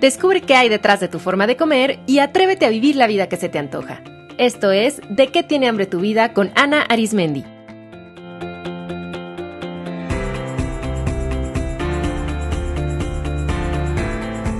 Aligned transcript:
Descubre 0.00 0.42
qué 0.42 0.54
hay 0.54 0.68
detrás 0.68 1.00
de 1.00 1.08
tu 1.08 1.18
forma 1.18 1.46
de 1.46 1.56
comer 1.56 2.00
y 2.06 2.18
atrévete 2.18 2.66
a 2.66 2.70
vivir 2.70 2.96
la 2.96 3.06
vida 3.06 3.28
que 3.28 3.36
se 3.36 3.48
te 3.48 3.58
antoja. 3.58 4.02
Esto 4.36 4.70
es 4.70 5.00
De 5.08 5.28
qué 5.28 5.42
tiene 5.42 5.68
hambre 5.68 5.86
tu 5.86 6.00
vida 6.00 6.34
con 6.34 6.52
Ana 6.54 6.82
Arismendi. 6.82 7.44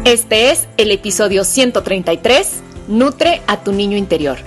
Este 0.06 0.52
es 0.52 0.68
el 0.77 0.92
episodio 0.92 1.45
133, 1.45 2.62
Nutre 2.88 3.42
a 3.46 3.59
tu 3.59 3.73
niño 3.73 3.98
interior. 3.98 4.38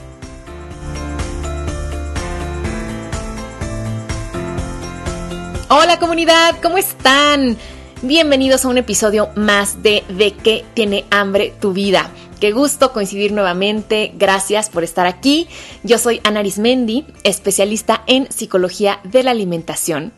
Hola 5.68 6.00
comunidad, 6.00 6.56
¿cómo 6.64 6.78
están? 6.78 7.58
Bienvenidos 8.02 8.64
a 8.64 8.70
un 8.70 8.78
episodio 8.78 9.28
más 9.36 9.84
de 9.84 10.06
De 10.08 10.32
qué 10.32 10.64
tiene 10.74 11.04
hambre 11.12 11.54
tu 11.60 11.74
vida. 11.74 12.10
Qué 12.40 12.54
gusto 12.54 12.94
coincidir 12.94 13.34
nuevamente. 13.34 14.14
Gracias 14.16 14.70
por 14.70 14.86
estar 14.86 15.06
aquí. 15.06 15.50
Yo 15.84 15.98
soy 15.98 16.22
Ana 16.24 16.40
Arismendi, 16.40 17.06
especialista 17.26 18.04
en 18.08 18.32
psicología 18.32 19.02
de 19.04 19.24
la 19.24 19.32
alimentación. 19.32 20.14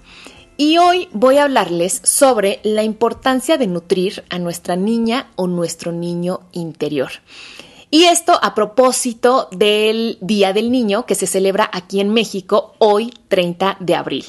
Y 0.58 0.78
hoy 0.78 1.10
voy 1.12 1.38
a 1.38 1.46
hablarles 1.46 2.02
sobre 2.04 2.60
la 2.62 2.84
importancia 2.84 3.58
de 3.58 3.66
nutrir 3.66 4.26
a 4.30 4.38
nuestra 4.38 4.76
niña 4.76 5.32
o 5.36 5.48
nuestro 5.48 5.92
niño 5.92 6.42
interior. 6.52 7.10
Y 7.90 8.04
esto 8.04 8.38
a 8.44 8.54
propósito 8.54 9.50
del 9.52 10.20
Día 10.22 10.54
del 10.54 10.72
Niño 10.72 11.08
que 11.08 11.16
se 11.16 11.26
celebra 11.26 11.68
aquí 11.74 12.00
en 12.00 12.14
México 12.14 12.76
hoy 12.78 13.12
30 13.28 13.78
de 13.80 13.96
abril. 13.96 14.26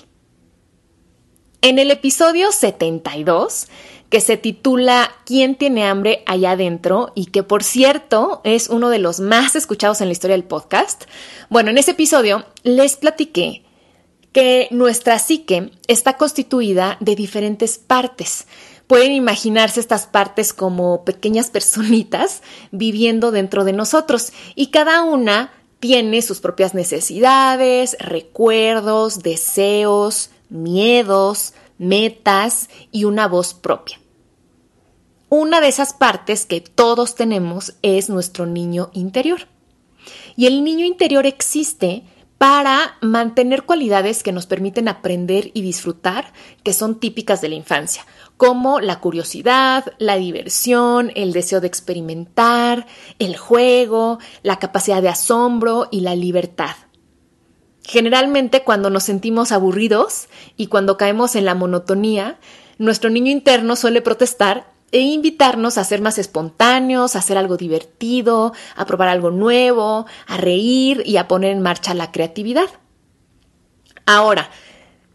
En 1.65 1.79
el 1.79 1.93
episodio 1.93 2.51
72, 2.51 3.69
que 4.11 4.21
se 4.21 4.37
titula 4.37 5.13
¿Quién 5.25 5.55
tiene 5.55 5.85
hambre 5.85 6.25
allá 6.27 6.51
adentro? 6.51 7.13
y 7.15 7.27
que 7.27 7.45
por 7.45 7.63
cierto 7.63 8.41
es 8.43 8.69
uno 8.69 8.91
de 8.91 8.99
los 8.99 9.21
más 9.21 9.55
escuchados 9.55 10.01
en 10.01 10.09
la 10.09 10.13
historia 10.13 10.35
del 10.35 10.45
podcast, 10.45 11.05
bueno, 11.51 11.71
en 11.71 11.79
ese 11.79 11.93
episodio 11.93 12.45
les 12.65 12.97
platiqué 12.97 13.63
que 14.33 14.67
nuestra 14.73 15.21
psique 15.21 15.71
está 15.87 16.17
constituida 16.17 16.97
de 16.99 17.15
diferentes 17.15 17.79
partes. 17.79 18.49
Pueden 18.89 19.13
imaginarse 19.13 19.79
estas 19.79 20.09
partes 20.09 20.53
como 20.53 21.05
pequeñas 21.05 21.51
personitas 21.51 22.43
viviendo 22.73 23.31
dentro 23.31 23.63
de 23.63 23.73
nosotros 23.73 24.33
y 24.57 24.73
cada 24.73 25.05
una 25.05 25.53
tiene 25.79 26.23
sus 26.23 26.41
propias 26.41 26.75
necesidades, 26.75 27.97
recuerdos, 28.01 29.21
deseos, 29.23 30.31
miedos, 30.53 31.55
metas 31.83 32.71
y 32.91 33.05
una 33.05 33.29
voz 33.29 33.55
propia. 33.55 34.01
Una 35.29 35.61
de 35.61 35.69
esas 35.69 35.93
partes 35.93 36.47
que 36.47 36.61
todos 36.61 37.15
tenemos 37.15 37.75
es 37.83 38.09
nuestro 38.09 38.47
niño 38.47 38.91
interior. 38.93 39.49
Y 40.37 40.47
el 40.47 40.65
niño 40.65 40.85
interior 40.85 41.27
existe 41.27 42.05
para 42.39 42.97
mantener 43.01 43.63
cualidades 43.65 44.23
que 44.23 44.33
nos 44.33 44.47
permiten 44.47 44.89
aprender 44.89 45.53
y 45.55 45.63
disfrutar, 45.63 46.33
que 46.65 46.73
son 46.73 46.99
típicas 46.99 47.41
de 47.41 47.49
la 47.49 47.55
infancia, 47.55 48.05
como 48.37 48.81
la 48.81 48.99
curiosidad, 48.99 49.93
la 49.99 50.17
diversión, 50.17 51.13
el 51.15 51.33
deseo 51.33 51.61
de 51.61 51.69
experimentar, 51.69 52.87
el 53.21 53.37
juego, 53.37 54.19
la 54.43 54.59
capacidad 54.59 55.01
de 55.01 55.09
asombro 55.09 55.87
y 55.93 56.01
la 56.01 56.17
libertad. 56.17 56.75
Generalmente 57.85 58.63
cuando 58.63 58.91
nos 58.91 59.05
sentimos 59.05 59.53
aburridos 59.53 60.29
y 60.57 60.69
cuando 60.69 60.97
caemos 60.97 61.35
en 61.35 61.45
la 61.45 61.55
monotonía, 61.55 62.39
nuestro 62.79 63.11
niño 63.11 63.31
interno 63.31 63.77
suele 63.77 64.03
protestar 64.03 64.67
e 64.93 65.01
invitarnos 65.01 65.79
a 65.79 65.85
ser 65.85 66.01
más 66.01 66.19
espontáneos, 66.19 67.17
a 67.17 67.21
hacer 67.21 67.39
algo 67.39 67.57
divertido, 67.57 68.53
a 68.77 68.87
probar 68.87 69.09
algo 69.09 69.31
nuevo, 69.31 70.07
a 70.27 70.37
reír 70.37 71.03
y 71.07 71.17
a 71.17 71.27
poner 71.29 71.53
en 71.53 71.63
marcha 71.63 71.95
la 71.95 72.13
creatividad. 72.13 72.69
Ahora, 74.05 74.51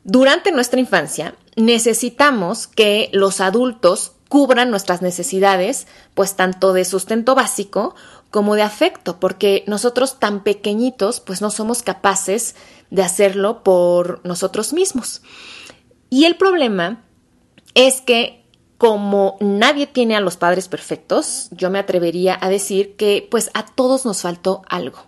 durante 0.03 0.51
nuestra 0.51 0.79
infancia 0.79 1.35
necesitamos 1.55 2.67
que 2.67 3.09
los 3.13 3.39
adultos 3.39 4.13
cubran 4.29 4.69
nuestras 4.69 5.01
necesidades, 5.01 5.87
pues 6.13 6.35
tanto 6.35 6.73
de 6.73 6.85
sustento 6.85 7.35
básico 7.35 7.95
como 8.29 8.55
de 8.55 8.61
afecto, 8.61 9.19
porque 9.19 9.63
nosotros 9.67 10.19
tan 10.19 10.43
pequeñitos 10.43 11.19
pues 11.19 11.41
no 11.41 11.49
somos 11.49 11.81
capaces 11.81 12.55
de 12.89 13.03
hacerlo 13.03 13.63
por 13.63 14.21
nosotros 14.25 14.73
mismos. 14.73 15.21
Y 16.09 16.25
el 16.25 16.35
problema 16.35 17.03
es 17.73 18.01
que 18.01 18.45
como 18.77 19.37
nadie 19.39 19.87
tiene 19.87 20.15
a 20.15 20.21
los 20.21 20.37
padres 20.37 20.67
perfectos, 20.67 21.47
yo 21.51 21.69
me 21.69 21.79
atrevería 21.79 22.37
a 22.39 22.49
decir 22.49 22.95
que 22.95 23.27
pues 23.29 23.49
a 23.53 23.65
todos 23.65 24.05
nos 24.05 24.21
faltó 24.21 24.61
algo. 24.69 24.99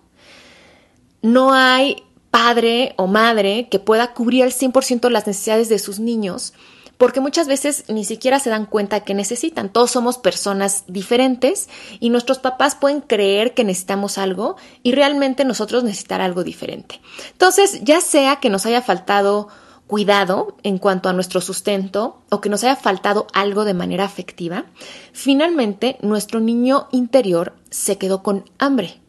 No 1.22 1.52
hay 1.52 2.02
padre 2.30 2.94
o 2.96 3.06
madre 3.06 3.68
que 3.70 3.78
pueda 3.78 4.12
cubrir 4.14 4.44
al 4.44 4.52
100% 4.52 5.08
las 5.10 5.26
necesidades 5.26 5.68
de 5.68 5.78
sus 5.78 6.00
niños 6.00 6.54
porque 7.00 7.22
muchas 7.22 7.48
veces 7.48 7.84
ni 7.88 8.04
siquiera 8.04 8.38
se 8.40 8.50
dan 8.50 8.66
cuenta 8.66 9.00
que 9.00 9.14
necesitan. 9.14 9.70
Todos 9.70 9.90
somos 9.90 10.18
personas 10.18 10.84
diferentes 10.86 11.70
y 11.98 12.10
nuestros 12.10 12.38
papás 12.38 12.74
pueden 12.74 13.00
creer 13.00 13.54
que 13.54 13.64
necesitamos 13.64 14.18
algo 14.18 14.56
y 14.82 14.92
realmente 14.92 15.46
nosotros 15.46 15.82
necesitar 15.82 16.20
algo 16.20 16.44
diferente. 16.44 17.00
Entonces, 17.32 17.80
ya 17.82 18.02
sea 18.02 18.36
que 18.36 18.50
nos 18.50 18.66
haya 18.66 18.82
faltado 18.82 19.48
cuidado 19.86 20.58
en 20.62 20.76
cuanto 20.76 21.08
a 21.08 21.14
nuestro 21.14 21.40
sustento 21.40 22.20
o 22.28 22.42
que 22.42 22.50
nos 22.50 22.64
haya 22.64 22.76
faltado 22.76 23.28
algo 23.32 23.64
de 23.64 23.72
manera 23.72 24.04
afectiva, 24.04 24.66
finalmente 25.14 25.96
nuestro 26.02 26.38
niño 26.38 26.86
interior 26.92 27.54
se 27.70 27.96
quedó 27.96 28.22
con 28.22 28.44
hambre, 28.58 29.00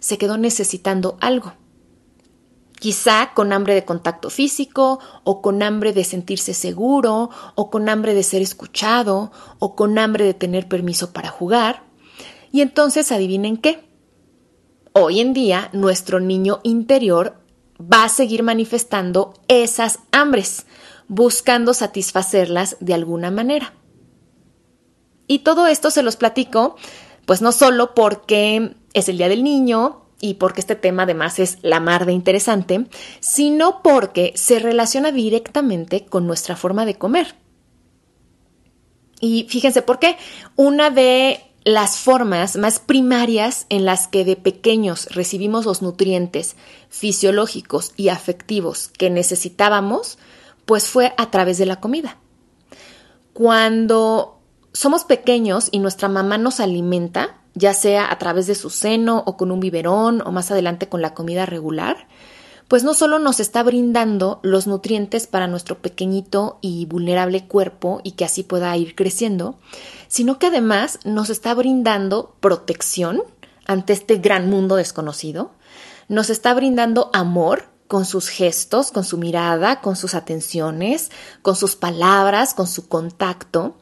se 0.00 0.18
quedó 0.18 0.36
necesitando 0.36 1.16
algo 1.20 1.52
quizá 2.78 3.32
con 3.34 3.52
hambre 3.52 3.74
de 3.74 3.84
contacto 3.84 4.30
físico, 4.30 5.00
o 5.24 5.42
con 5.42 5.62
hambre 5.62 5.92
de 5.92 6.04
sentirse 6.04 6.54
seguro, 6.54 7.30
o 7.54 7.70
con 7.70 7.88
hambre 7.88 8.14
de 8.14 8.22
ser 8.22 8.42
escuchado, 8.42 9.32
o 9.58 9.74
con 9.74 9.98
hambre 9.98 10.24
de 10.24 10.34
tener 10.34 10.68
permiso 10.68 11.12
para 11.12 11.30
jugar. 11.30 11.82
Y 12.52 12.60
entonces 12.60 13.12
adivinen 13.12 13.56
qué. 13.56 13.84
Hoy 14.92 15.20
en 15.20 15.32
día 15.32 15.68
nuestro 15.72 16.20
niño 16.20 16.60
interior 16.62 17.42
va 17.80 18.04
a 18.04 18.08
seguir 18.08 18.42
manifestando 18.42 19.34
esas 19.48 19.98
hambres, 20.12 20.66
buscando 21.08 21.74
satisfacerlas 21.74 22.76
de 22.80 22.94
alguna 22.94 23.30
manera. 23.30 23.74
Y 25.26 25.40
todo 25.40 25.66
esto 25.66 25.90
se 25.90 26.02
los 26.02 26.16
platico, 26.16 26.76
pues 27.26 27.42
no 27.42 27.52
solo 27.52 27.94
porque 27.94 28.76
es 28.94 29.08
el 29.08 29.18
Día 29.18 29.28
del 29.28 29.44
Niño 29.44 30.05
y 30.20 30.34
porque 30.34 30.60
este 30.60 30.76
tema 30.76 31.02
además 31.02 31.38
es 31.38 31.58
la 31.62 31.80
mar 31.80 32.06
de 32.06 32.12
interesante, 32.12 32.86
sino 33.20 33.82
porque 33.82 34.32
se 34.34 34.58
relaciona 34.58 35.12
directamente 35.12 36.06
con 36.06 36.26
nuestra 36.26 36.56
forma 36.56 36.86
de 36.86 36.96
comer. 36.96 37.34
Y 39.20 39.46
fíjense 39.48 39.82
por 39.82 39.98
qué. 39.98 40.16
Una 40.56 40.90
de 40.90 41.40
las 41.64 41.98
formas 41.98 42.56
más 42.56 42.78
primarias 42.78 43.66
en 43.70 43.84
las 43.84 44.06
que 44.06 44.24
de 44.24 44.36
pequeños 44.36 45.08
recibimos 45.14 45.66
los 45.66 45.82
nutrientes 45.82 46.54
fisiológicos 46.88 47.92
y 47.96 48.08
afectivos 48.08 48.88
que 48.96 49.10
necesitábamos, 49.10 50.18
pues 50.64 50.86
fue 50.86 51.12
a 51.16 51.30
través 51.30 51.58
de 51.58 51.66
la 51.66 51.80
comida. 51.80 52.18
Cuando 53.32 54.38
somos 54.72 55.04
pequeños 55.04 55.68
y 55.72 55.80
nuestra 55.80 56.08
mamá 56.08 56.38
nos 56.38 56.60
alimenta, 56.60 57.40
ya 57.56 57.74
sea 57.74 58.12
a 58.12 58.18
través 58.18 58.46
de 58.46 58.54
su 58.54 58.70
seno 58.70 59.24
o 59.26 59.36
con 59.36 59.50
un 59.50 59.58
biberón 59.58 60.22
o 60.24 60.30
más 60.30 60.50
adelante 60.50 60.88
con 60.88 61.02
la 61.02 61.14
comida 61.14 61.46
regular, 61.46 62.06
pues 62.68 62.84
no 62.84 62.94
solo 62.94 63.18
nos 63.18 63.40
está 63.40 63.62
brindando 63.62 64.40
los 64.42 64.66
nutrientes 64.66 65.26
para 65.26 65.46
nuestro 65.46 65.78
pequeñito 65.78 66.58
y 66.60 66.84
vulnerable 66.84 67.46
cuerpo 67.46 68.00
y 68.04 68.12
que 68.12 68.24
así 68.24 68.42
pueda 68.42 68.76
ir 68.76 68.94
creciendo, 68.94 69.58
sino 70.06 70.38
que 70.38 70.48
además 70.48 70.98
nos 71.04 71.30
está 71.30 71.54
brindando 71.54 72.36
protección 72.40 73.22
ante 73.66 73.94
este 73.94 74.16
gran 74.16 74.50
mundo 74.50 74.76
desconocido, 74.76 75.52
nos 76.08 76.28
está 76.28 76.54
brindando 76.54 77.10
amor 77.12 77.64
con 77.88 78.04
sus 78.04 78.28
gestos, 78.28 78.92
con 78.92 79.04
su 79.04 79.16
mirada, 79.16 79.80
con 79.80 79.96
sus 79.96 80.14
atenciones, 80.14 81.10
con 81.42 81.56
sus 81.56 81.76
palabras, 81.76 82.52
con 82.52 82.66
su 82.66 82.88
contacto, 82.88 83.76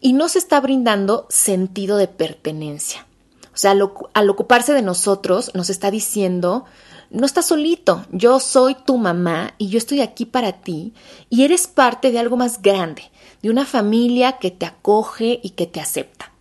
y 0.00 0.12
nos 0.12 0.36
está 0.36 0.60
brindando 0.60 1.26
sentido 1.30 1.96
de 1.96 2.08
pertenencia. 2.08 3.06
O 3.54 3.56
sea, 3.56 3.70
al, 3.70 4.30
ocuparse 4.30 4.72
de 4.72 4.82
nosotros, 4.82 5.52
nos 5.54 5.70
está 5.70 5.92
diciendo, 5.92 6.64
no 7.10 7.24
estás 7.24 7.46
solito, 7.46 8.04
yo 8.10 8.40
soy 8.40 8.74
tu 8.74 8.98
mamá 8.98 9.54
y 9.58 9.68
yo 9.68 9.78
estoy 9.78 10.00
aquí 10.00 10.26
para 10.26 10.52
ti 10.60 10.92
y 11.30 11.44
eres 11.44 11.68
parte 11.68 12.10
de 12.10 12.18
algo 12.18 12.36
más 12.36 12.60
grande, 12.60 13.10
de 13.42 13.50
una 13.50 13.64
familia 13.64 14.38
que 14.38 14.50
te 14.50 14.66
acoge 14.66 15.38
y 15.42 15.50
que 15.50 15.66
te 15.66 15.80
acepta. 15.80 16.32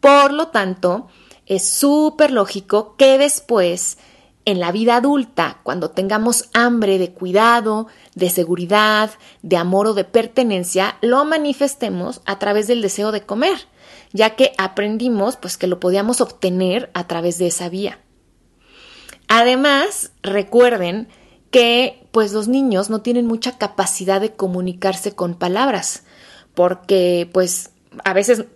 Por 0.00 0.32
lo 0.32 0.48
tanto, 0.48 1.06
es 1.46 1.66
súper 1.68 2.32
lógico 2.32 2.96
que 2.96 3.16
después 3.16 3.96
en 4.44 4.60
la 4.60 4.72
vida 4.72 4.96
adulta, 4.96 5.60
cuando 5.62 5.90
tengamos 5.90 6.50
hambre 6.52 6.98
de 6.98 7.12
cuidado, 7.12 7.86
de 8.14 8.28
seguridad, 8.28 9.10
de 9.42 9.56
amor 9.56 9.86
o 9.86 9.94
de 9.94 10.04
pertenencia, 10.04 10.98
lo 11.00 11.24
manifestemos 11.24 12.20
a 12.26 12.38
través 12.38 12.66
del 12.66 12.82
deseo 12.82 13.10
de 13.10 13.22
comer, 13.22 13.68
ya 14.14 14.30
que 14.36 14.52
aprendimos 14.56 15.36
pues 15.36 15.58
que 15.58 15.66
lo 15.66 15.80
podíamos 15.80 16.22
obtener 16.22 16.90
a 16.94 17.06
través 17.06 17.36
de 17.36 17.48
esa 17.48 17.68
vía. 17.68 17.98
Además, 19.28 20.12
recuerden 20.22 21.08
que 21.50 22.06
pues 22.12 22.32
los 22.32 22.48
niños 22.48 22.88
no 22.88 23.02
tienen 23.02 23.26
mucha 23.26 23.58
capacidad 23.58 24.20
de 24.20 24.32
comunicarse 24.32 25.14
con 25.14 25.34
palabras, 25.34 26.04
porque 26.54 27.28
pues 27.32 27.72
a 28.04 28.12
veces 28.12 28.46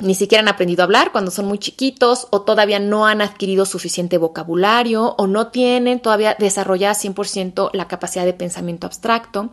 ni 0.00 0.14
siquiera 0.14 0.42
han 0.42 0.48
aprendido 0.48 0.82
a 0.82 0.84
hablar 0.84 1.10
cuando 1.10 1.32
son 1.32 1.46
muy 1.46 1.58
chiquitos 1.58 2.28
o 2.30 2.42
todavía 2.42 2.78
no 2.78 3.06
han 3.06 3.20
adquirido 3.20 3.66
suficiente 3.66 4.18
vocabulario 4.18 5.16
o 5.18 5.26
no 5.26 5.48
tienen 5.48 5.98
todavía 5.98 6.36
desarrollada 6.38 6.94
100% 6.94 7.70
la 7.72 7.88
capacidad 7.88 8.24
de 8.24 8.32
pensamiento 8.32 8.86
abstracto. 8.86 9.50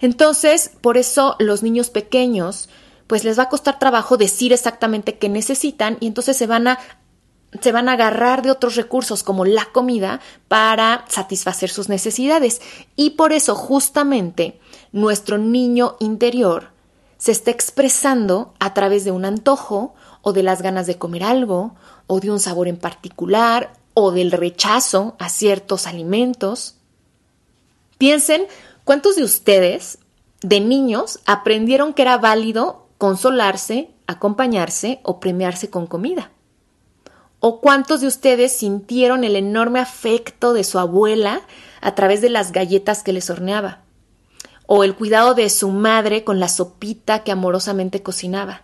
Entonces, 0.00 0.70
por 0.80 0.96
eso 0.96 1.34
los 1.40 1.64
niños 1.64 1.90
pequeños 1.90 2.68
pues 3.10 3.24
les 3.24 3.36
va 3.36 3.42
a 3.42 3.48
costar 3.48 3.80
trabajo 3.80 4.16
decir 4.16 4.52
exactamente 4.52 5.18
qué 5.18 5.28
necesitan 5.28 5.96
y 5.98 6.06
entonces 6.06 6.36
se 6.36 6.46
van 6.46 6.68
a 6.68 6.78
se 7.60 7.72
van 7.72 7.88
a 7.88 7.94
agarrar 7.94 8.42
de 8.42 8.52
otros 8.52 8.76
recursos 8.76 9.24
como 9.24 9.44
la 9.44 9.64
comida 9.64 10.20
para 10.46 11.04
satisfacer 11.08 11.70
sus 11.70 11.88
necesidades. 11.88 12.60
Y 12.94 13.10
por 13.10 13.32
eso 13.32 13.56
justamente 13.56 14.60
nuestro 14.92 15.38
niño 15.38 15.96
interior 15.98 16.68
se 17.18 17.32
está 17.32 17.50
expresando 17.50 18.54
a 18.60 18.74
través 18.74 19.02
de 19.02 19.10
un 19.10 19.24
antojo 19.24 19.92
o 20.22 20.32
de 20.32 20.44
las 20.44 20.62
ganas 20.62 20.86
de 20.86 20.96
comer 20.96 21.24
algo 21.24 21.74
o 22.06 22.20
de 22.20 22.30
un 22.30 22.38
sabor 22.38 22.68
en 22.68 22.76
particular 22.76 23.72
o 23.92 24.12
del 24.12 24.30
rechazo 24.30 25.16
a 25.18 25.30
ciertos 25.30 25.88
alimentos. 25.88 26.76
Piensen 27.98 28.46
cuántos 28.84 29.16
de 29.16 29.24
ustedes 29.24 29.98
de 30.42 30.60
niños 30.60 31.18
aprendieron 31.26 31.92
que 31.92 32.02
era 32.02 32.16
válido 32.16 32.79
consolarse, 33.00 33.90
acompañarse 34.06 35.00
o 35.02 35.18
premiarse 35.18 35.70
con 35.70 35.88
comida. 35.88 36.30
¿O 37.40 37.60
cuántos 37.60 38.00
de 38.00 38.06
ustedes 38.06 38.52
sintieron 38.52 39.24
el 39.24 39.34
enorme 39.34 39.80
afecto 39.80 40.52
de 40.52 40.62
su 40.62 40.78
abuela 40.78 41.40
a 41.80 41.96
través 41.96 42.20
de 42.20 42.30
las 42.30 42.52
galletas 42.52 43.02
que 43.02 43.12
les 43.12 43.28
horneaba? 43.28 43.80
o 44.72 44.84
el 44.84 44.94
cuidado 44.94 45.34
de 45.34 45.50
su 45.50 45.68
madre 45.70 46.22
con 46.22 46.38
la 46.38 46.46
sopita 46.46 47.24
que 47.24 47.32
amorosamente 47.32 48.04
cocinaba. 48.04 48.62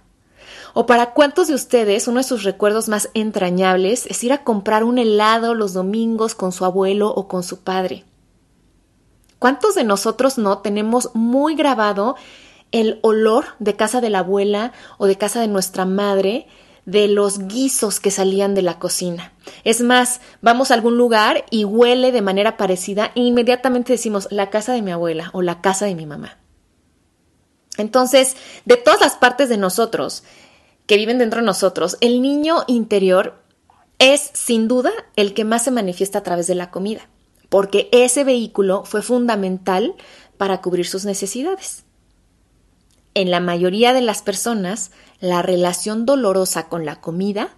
O 0.73 0.87
para 0.87 1.15
cuántos 1.15 1.49
de 1.49 1.55
ustedes 1.55 2.07
uno 2.07 2.19
de 2.19 2.23
sus 2.23 2.45
recuerdos 2.45 2.89
más 2.89 3.11
entrañables 3.15 4.07
es 4.07 4.23
ir 4.23 4.33
a 4.33 4.45
comprar 4.45 4.85
un 4.85 4.99
helado 4.99 5.53
los 5.55 5.73
domingos 5.73 6.37
con 6.37 6.53
su 6.53 6.65
abuelo 6.65 7.09
o 7.13 7.27
con 7.27 7.43
su 7.43 7.59
padre. 7.59 8.05
¿Cuántos 9.41 9.75
de 9.75 9.83
nosotros 9.83 10.39
no 10.39 10.59
tenemos 10.59 11.11
muy 11.13 11.57
grabado 11.57 12.15
el 12.73 12.99
olor 13.03 13.45
de 13.59 13.77
casa 13.77 14.01
de 14.01 14.11
la 14.11 14.21
abuela 14.21 14.73
o 14.99 15.07
de 15.07 15.17
casa 15.17 15.41
de 15.41 15.49
nuestra 15.49 15.85
madre 15.85 16.47
de 16.87 17.09
los 17.09 17.41
guisos 17.49 17.99
que 18.01 18.13
salían 18.13 18.55
de 18.55 18.63
la 18.63 18.79
cocina. 18.79 19.33
Es 19.65 19.81
más, 19.81 20.21
vamos 20.41 20.71
a 20.71 20.75
algún 20.75 20.97
lugar 20.97 21.45
y 21.51 21.65
huele 21.65 22.13
de 22.13 22.23
manera 22.23 22.57
parecida 22.57 23.11
e 23.15 23.21
inmediatamente 23.21 23.93
decimos 23.93 24.29
la 24.31 24.51
casa 24.51 24.73
de 24.73 24.83
mi 24.83 24.93
abuela 24.93 25.31
o 25.33 25.43
la 25.43 25.61
casa 25.61 25.87
de 25.87 25.97
mi 25.97 26.07
mamá. 26.07 26.39
Entonces, 27.77 28.37
de 28.65 28.77
todas 28.77 29.01
las 29.01 29.17
partes 29.17 29.49
de 29.49 29.59
nosotros 29.59 30.23
que 30.87 30.97
viven 30.97 31.19
dentro 31.19 31.41
de 31.41 31.47
nosotros, 31.47 31.99
el 32.01 32.23
niño 32.23 32.63
interior 32.69 33.43
es 33.99 34.31
sin 34.33 34.69
duda 34.69 34.93
el 35.17 35.35
que 35.35 35.45
más 35.45 35.65
se 35.65 35.73
manifiesta 35.73 36.21
a 36.21 36.23
través 36.23 36.47
de 36.47 36.55
la 36.55 36.71
comida, 36.71 37.09
porque 37.49 37.89
ese 37.93 38.23
vehículo 38.23 38.85
fue 38.85 39.03
fundamental 39.03 39.95
para 40.37 40.61
cubrir 40.61 40.87
sus 40.87 41.05
necesidades. 41.05 41.86
En 43.17 43.31
la 43.31 43.41
mayoría 43.41 43.95
de 43.95 44.03
las 44.03 44.21
personas, 44.21 44.91
la 45.21 45.41
relación 45.41 46.05
dolorosa 46.05 46.69
con 46.69 46.85
la 46.85 47.01
comida 47.01 47.49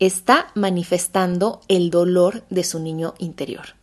está 0.00 0.48
manifestando 0.56 1.60
el 1.68 1.90
dolor 1.90 2.42
de 2.50 2.64
su 2.64 2.80
niño 2.80 3.14
interior. 3.18 3.76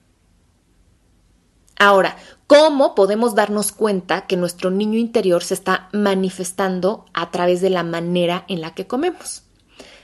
Ahora, 1.79 2.17
¿cómo 2.45 2.93
podemos 2.93 3.35
darnos 3.35 3.71
cuenta 3.71 4.27
que 4.27 4.35
nuestro 4.35 4.69
niño 4.69 4.99
interior 4.99 5.45
se 5.45 5.53
está 5.53 5.87
manifestando 5.93 7.05
a 7.13 7.31
través 7.31 7.61
de 7.61 7.69
la 7.69 7.83
manera 7.83 8.43
en 8.49 8.59
la 8.59 8.73
que 8.73 8.85
comemos? 8.85 9.43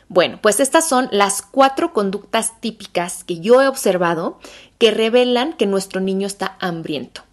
Bueno, 0.08 0.40
pues 0.42 0.62
estas 0.62 0.88
son 0.88 1.10
las 1.12 1.42
cuatro 1.42 1.92
conductas 1.92 2.62
típicas 2.62 3.26
que 3.26 3.42
yo 3.42 3.62
he 3.62 3.68
observado 3.68 4.40
que 4.78 4.92
revelan 4.92 5.52
que 5.52 5.66
nuestro 5.66 6.00
niño 6.00 6.28
está 6.28 6.56
hambriento. 6.62 7.24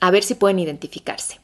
A 0.00 0.10
ver 0.10 0.22
si 0.22 0.34
pueden 0.34 0.60
identificarse. 0.60 1.43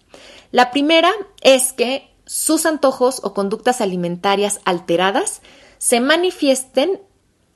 La 0.51 0.71
primera 0.71 1.11
es 1.43 1.73
que 1.73 2.11
sus 2.27 2.67
antojos 2.67 3.21
o 3.25 3.35
conductas 3.35 3.81
alimentarias 3.81 4.61
alteradas 4.65 5.43
se 5.79 6.01
manifiesten 6.01 7.01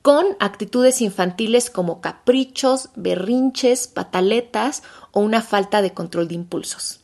con 0.01 0.37
actitudes 0.39 1.01
infantiles 1.01 1.69
como 1.69 1.99
caprichos, 1.99 2.89
berrinches, 2.95 3.87
pataletas 3.87 4.83
o 5.11 5.21
una 5.21 5.41
falta 5.41 5.81
de 5.81 5.93
control 5.93 6.27
de 6.27 6.35
impulsos. 6.35 6.99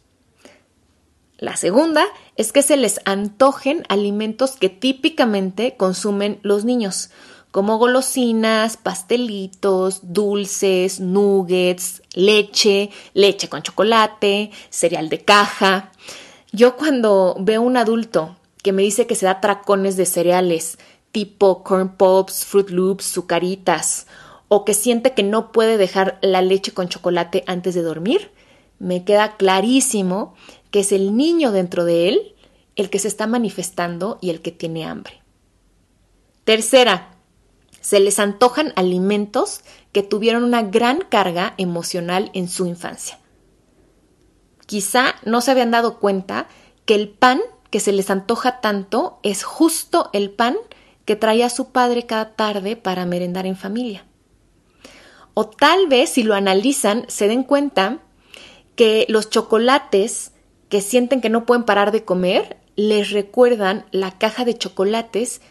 La 1.38 1.57
segunda 1.57 2.05
es 2.35 2.51
que 2.51 2.61
se 2.61 2.77
les 2.77 3.01
antojen 3.05 3.83
alimentos 3.89 4.51
que 4.51 4.69
típicamente 4.69 5.75
consumen 5.75 6.39
los 6.43 6.65
niños, 6.65 7.09
como 7.51 7.77
golosinas, 7.77 8.77
pastelitos, 8.77 10.13
dulces, 10.13 11.00
nuggets, 11.00 12.01
leche, 12.13 12.89
leche 13.13 13.50
con 13.50 13.62
chocolate, 13.62 14.51
cereal 14.69 15.09
de 15.09 15.21
caja. 15.24 15.92
Yo 16.51 16.77
cuando 16.77 17.36
veo 17.39 17.62
un 17.62 17.77
adulto 17.77 18.38
que 18.63 18.71
me 18.71 18.81
dice 18.81 19.06
que 19.06 19.15
se 19.15 19.25
da 19.25 19.42
tracones 19.42 19.98
de 19.98 20.06
cereales 20.06 20.77
tipo 21.12 21.63
corn 21.63 21.98
pops, 21.98 22.45
fruit 22.45 22.69
loops, 22.69 23.06
sucaritas, 23.06 24.07
o 24.48 24.65
que 24.65 24.74
siente 24.74 25.13
que 25.13 25.24
no 25.24 25.51
puede 25.51 25.77
dejar 25.77 26.19
la 26.21 26.42
leche 26.42 26.74
con 26.74 26.89
chocolate 26.89 27.44
antes 27.48 27.74
de 27.74 27.81
dormir, 27.81 28.31
me 28.80 29.03
queda 29.03 29.38
clarísimo 29.38 30.33
que 30.71 30.81
es 30.81 30.92
el 30.92 31.15
niño 31.15 31.51
dentro 31.51 31.86
de 31.86 32.09
él 32.09 32.36
el 32.75 32.89
que 32.89 33.00
se 33.00 33.07
está 33.07 33.27
manifestando 33.27 34.18
y 34.21 34.30
el 34.30 34.42
que 34.42 34.51
tiene 34.51 34.86
hambre. 34.86 35.21
Tercera, 36.44 37.15
se 37.81 38.00
les 38.00 38.19
antojan 38.19 38.74
alimentos 38.75 39.62
que 39.92 40.04
tuvieron 40.04 40.44
una 40.44 40.62
gran 40.62 41.00
carga 41.01 41.54
emocional 41.57 42.31
en 42.33 42.48
su 42.48 42.66
infancia. 42.66 43.19
Quizá 44.66 45.16
no 45.25 45.42
se 45.42 45.51
habían 45.51 45.72
dado 45.72 46.00
cuenta 46.00 46.48
que 46.86 46.95
el 46.95 47.10
pan 47.10 47.42
que 47.70 47.79
se 47.79 47.91
les 47.91 48.10
antoja 48.10 48.62
tanto 48.62 49.20
es 49.24 49.44
justo 49.44 50.10
el 50.13 50.29
pan 50.29 50.55
que 51.05 51.15
traía 51.15 51.50
su 51.50 51.72
padre 51.72 52.05
cada 52.05 52.36
tarde 52.36 52.75
para 52.75 53.05
merendar 53.05 53.46
en 53.46 53.58
familia. 53.58 54.05
O 55.34 55.48
tal 55.48 55.88
vez 55.88 56.12
si 56.12 56.24
lo 56.24 56.36
analizan 56.36 57.05
se 57.08 57.27
den 57.27 57.44
cuenta 57.44 58.00
que 58.75 59.05
los 59.10 59.29
chocolates 59.29 60.32
que 60.70 60.82
sienten 60.82 61.22
que 61.22 61.29
no 61.29 61.46
pueden 61.46 61.63
parar 61.63 61.91
de 61.91 62.05
comer 62.05 62.58
les 62.75 63.12
recuerdan 63.12 63.86
la 63.91 64.17
caja 64.17 64.46
de 64.46 64.58
chocolates 64.58 65.41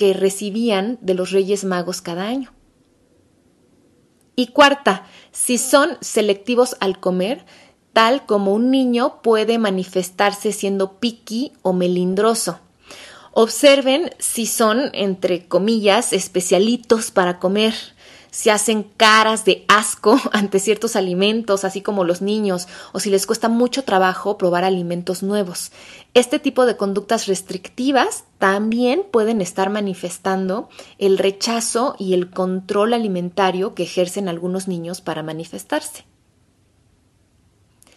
que 0.00 0.14
recibían 0.14 0.96
de 1.02 1.12
los 1.12 1.30
Reyes 1.30 1.62
Magos 1.62 2.00
cada 2.00 2.26
año. 2.26 2.54
Y 4.34 4.46
cuarta, 4.46 5.04
si 5.30 5.58
son 5.58 5.98
selectivos 6.00 6.74
al 6.80 7.00
comer, 7.00 7.44
tal 7.92 8.24
como 8.24 8.54
un 8.54 8.70
niño 8.70 9.20
puede 9.20 9.58
manifestarse 9.58 10.52
siendo 10.52 11.00
piqui 11.00 11.52
o 11.60 11.74
melindroso. 11.74 12.60
Observen 13.32 14.10
si 14.18 14.46
son, 14.46 14.88
entre 14.94 15.46
comillas, 15.46 16.14
especialitos 16.14 17.10
para 17.10 17.38
comer, 17.38 17.74
si 18.30 18.50
hacen 18.50 18.82
caras 18.82 19.44
de 19.44 19.64
asco 19.68 20.20
ante 20.32 20.58
ciertos 20.58 20.96
alimentos, 20.96 21.64
así 21.64 21.82
como 21.82 22.04
los 22.04 22.22
niños, 22.22 22.68
o 22.92 23.00
si 23.00 23.10
les 23.10 23.26
cuesta 23.26 23.48
mucho 23.48 23.84
trabajo 23.84 24.38
probar 24.38 24.64
alimentos 24.64 25.22
nuevos. 25.22 25.72
Este 26.14 26.38
tipo 26.38 26.66
de 26.66 26.76
conductas 26.76 27.26
restrictivas 27.26 28.24
también 28.38 29.04
pueden 29.10 29.40
estar 29.40 29.70
manifestando 29.70 30.68
el 30.98 31.18
rechazo 31.18 31.94
y 31.98 32.14
el 32.14 32.30
control 32.30 32.94
alimentario 32.94 33.74
que 33.74 33.84
ejercen 33.84 34.28
algunos 34.28 34.68
niños 34.68 35.00
para 35.00 35.22
manifestarse. 35.22 36.04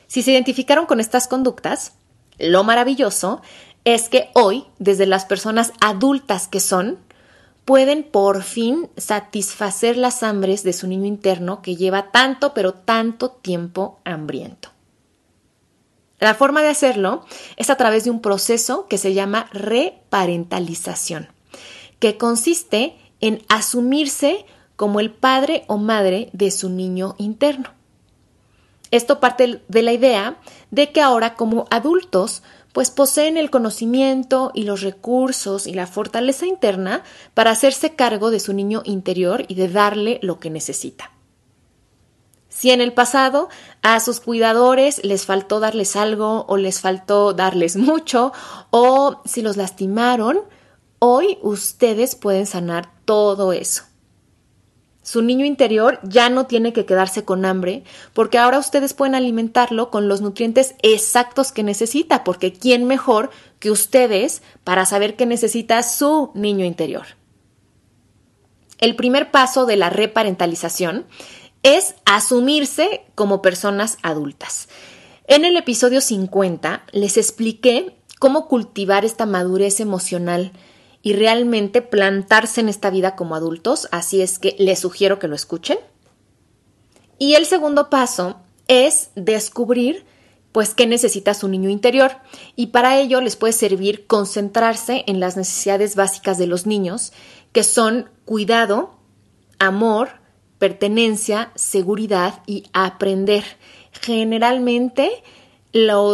Si 0.08 0.22
se 0.22 0.32
identificaron 0.32 0.86
con 0.86 1.00
estas 1.00 1.28
conductas, 1.28 1.94
lo 2.38 2.64
maravilloso 2.64 3.42
es 3.84 4.10
que 4.10 4.30
hoy, 4.34 4.66
desde 4.80 5.06
las 5.06 5.26
personas 5.26 5.74
adultas 5.82 6.48
que 6.48 6.60
son, 6.60 7.00
pueden 7.66 8.04
por 8.04 8.44
fin 8.44 8.90
satisfacer 8.98 9.98
las 9.98 10.24
hambres 10.24 10.64
de 10.64 10.74
su 10.74 10.88
niño 10.88 11.06
interno 11.06 11.62
que 11.62 11.76
lleva 11.76 12.12
tanto, 12.12 12.54
pero 12.54 12.74
tanto 12.74 13.32
tiempo 13.32 14.00
hambriento. 14.04 14.70
La 16.20 16.36
forma 16.36 16.62
de 16.62 16.70
hacerlo 16.70 17.26
es 17.58 17.70
a 17.70 17.76
través 17.76 18.06
de 18.06 18.12
un 18.12 18.22
proceso 18.22 18.88
que 18.88 18.98
se 18.98 19.14
llama 19.14 19.50
reparentalización, 19.52 21.28
que 22.00 22.18
consiste 22.18 22.98
en 23.20 23.42
asumirse 23.50 24.46
como 24.76 25.00
el 25.00 25.12
padre 25.12 25.64
o 25.68 25.78
madre 25.78 26.30
de 26.34 26.52
su 26.52 26.70
niño 26.70 27.16
interno. 27.18 27.70
Esto 28.92 29.20
parte 29.20 29.62
de 29.68 29.82
la 29.82 29.92
idea 29.92 30.38
de 30.70 30.92
que 30.92 31.02
ahora 31.02 31.36
como 31.36 31.66
adultos 31.72 32.44
pues 32.74 32.90
poseen 32.90 33.38
el 33.38 33.50
conocimiento 33.50 34.52
y 34.54 34.64
los 34.64 34.82
recursos 34.82 35.68
y 35.68 35.74
la 35.74 35.88
fortaleza 35.88 36.46
interna 36.46 37.04
para 37.34 37.52
hacerse 37.52 37.96
cargo 37.96 38.32
de 38.32 38.40
su 38.40 38.52
niño 38.54 38.82
interior 38.84 39.46
y 39.48 39.56
de 39.56 39.70
darle 39.70 40.20
lo 40.22 40.40
que 40.40 40.50
necesita. 40.50 41.12
Si 42.50 42.72
en 42.72 42.82
el 42.82 42.94
pasado 42.94 43.50
a 43.82 44.00
sus 44.00 44.20
cuidadores 44.20 45.04
les 45.04 45.26
faltó 45.26 45.60
darles 45.60 45.96
algo 45.96 46.46
o 46.48 46.58
les 46.58 46.82
faltó 46.82 47.34
darles 47.34 47.76
mucho 47.76 48.32
o 48.70 49.22
si 49.26 49.42
los 49.42 49.58
lastimaron, 49.58 50.42
hoy 51.00 51.38
ustedes 51.42 52.16
pueden 52.16 52.46
sanar 52.46 52.92
todo 53.06 53.54
eso. 53.54 53.84
Su 55.04 55.22
niño 55.22 55.46
interior 55.46 56.00
ya 56.04 56.30
no 56.30 56.48
tiene 56.48 56.72
que 56.72 56.86
quedarse 56.86 57.26
con 57.26 57.44
hambre 57.44 57.84
porque 58.14 58.38
ahora 58.38 58.58
ustedes 58.58 58.94
pueden 58.94 59.16
alimentarlo 59.16 59.92
con 59.92 60.08
los 60.08 60.22
nutrientes 60.22 60.76
exactos 60.82 61.52
que 61.52 61.62
necesita, 61.62 62.24
porque 62.24 62.54
¿quién 62.54 62.86
mejor 62.86 63.30
que 63.60 63.70
ustedes 63.70 64.42
para 64.64 64.86
saber 64.86 65.18
qué 65.18 65.26
necesita 65.26 65.84
su 65.84 66.32
niño 66.34 66.66
interior? 66.66 67.06
El 68.80 68.96
primer 68.96 69.30
paso 69.30 69.66
de 69.66 69.76
la 69.76 69.90
reparentalización 69.90 71.06
es 71.64 71.96
asumirse 72.06 73.06
como 73.14 73.42
personas 73.42 73.98
adultas. 74.04 74.70
En 75.28 75.44
el 75.44 75.58
episodio 75.58 76.00
50 76.00 76.84
les 76.92 77.18
expliqué 77.18 77.96
cómo 78.20 78.48
cultivar 78.48 79.04
esta 79.04 79.26
madurez 79.26 79.82
emocional 79.82 80.54
y 81.06 81.14
realmente 81.14 81.82
plantarse 81.82 82.62
en 82.62 82.70
esta 82.70 82.90
vida 82.90 83.16
como 83.16 83.36
adultos, 83.36 83.90
así 83.92 84.22
es 84.22 84.40
que 84.40 84.56
les 84.58 84.80
sugiero 84.80 85.20
que 85.20 85.28
lo 85.28 85.36
escuchen. 85.36 85.78
Y 87.20 87.36
el 87.36 87.46
segundo 87.46 87.90
paso 87.90 88.38
es 88.70 89.10
descubrir 89.16 90.06
pues 90.54 90.74
qué 90.74 90.88
necesita 90.88 91.34
su 91.34 91.50
niño 91.50 91.70
interior 91.70 92.12
y 92.56 92.68
para 92.68 92.98
ello 93.00 93.20
les 93.20 93.36
puede 93.36 93.54
servir 93.54 94.08
concentrarse 94.08 95.04
en 95.08 95.20
las 95.20 95.36
necesidades 95.36 95.96
básicas 95.96 96.38
de 96.38 96.48
los 96.48 96.66
niños, 96.66 97.12
que 97.52 97.64
son 97.64 98.10
cuidado, 98.24 98.96
amor, 99.60 100.10
pertenencia, 100.58 101.52
seguridad 101.56 102.44
y 102.46 102.64
aprender. 102.72 103.44
Generalmente 104.02 105.12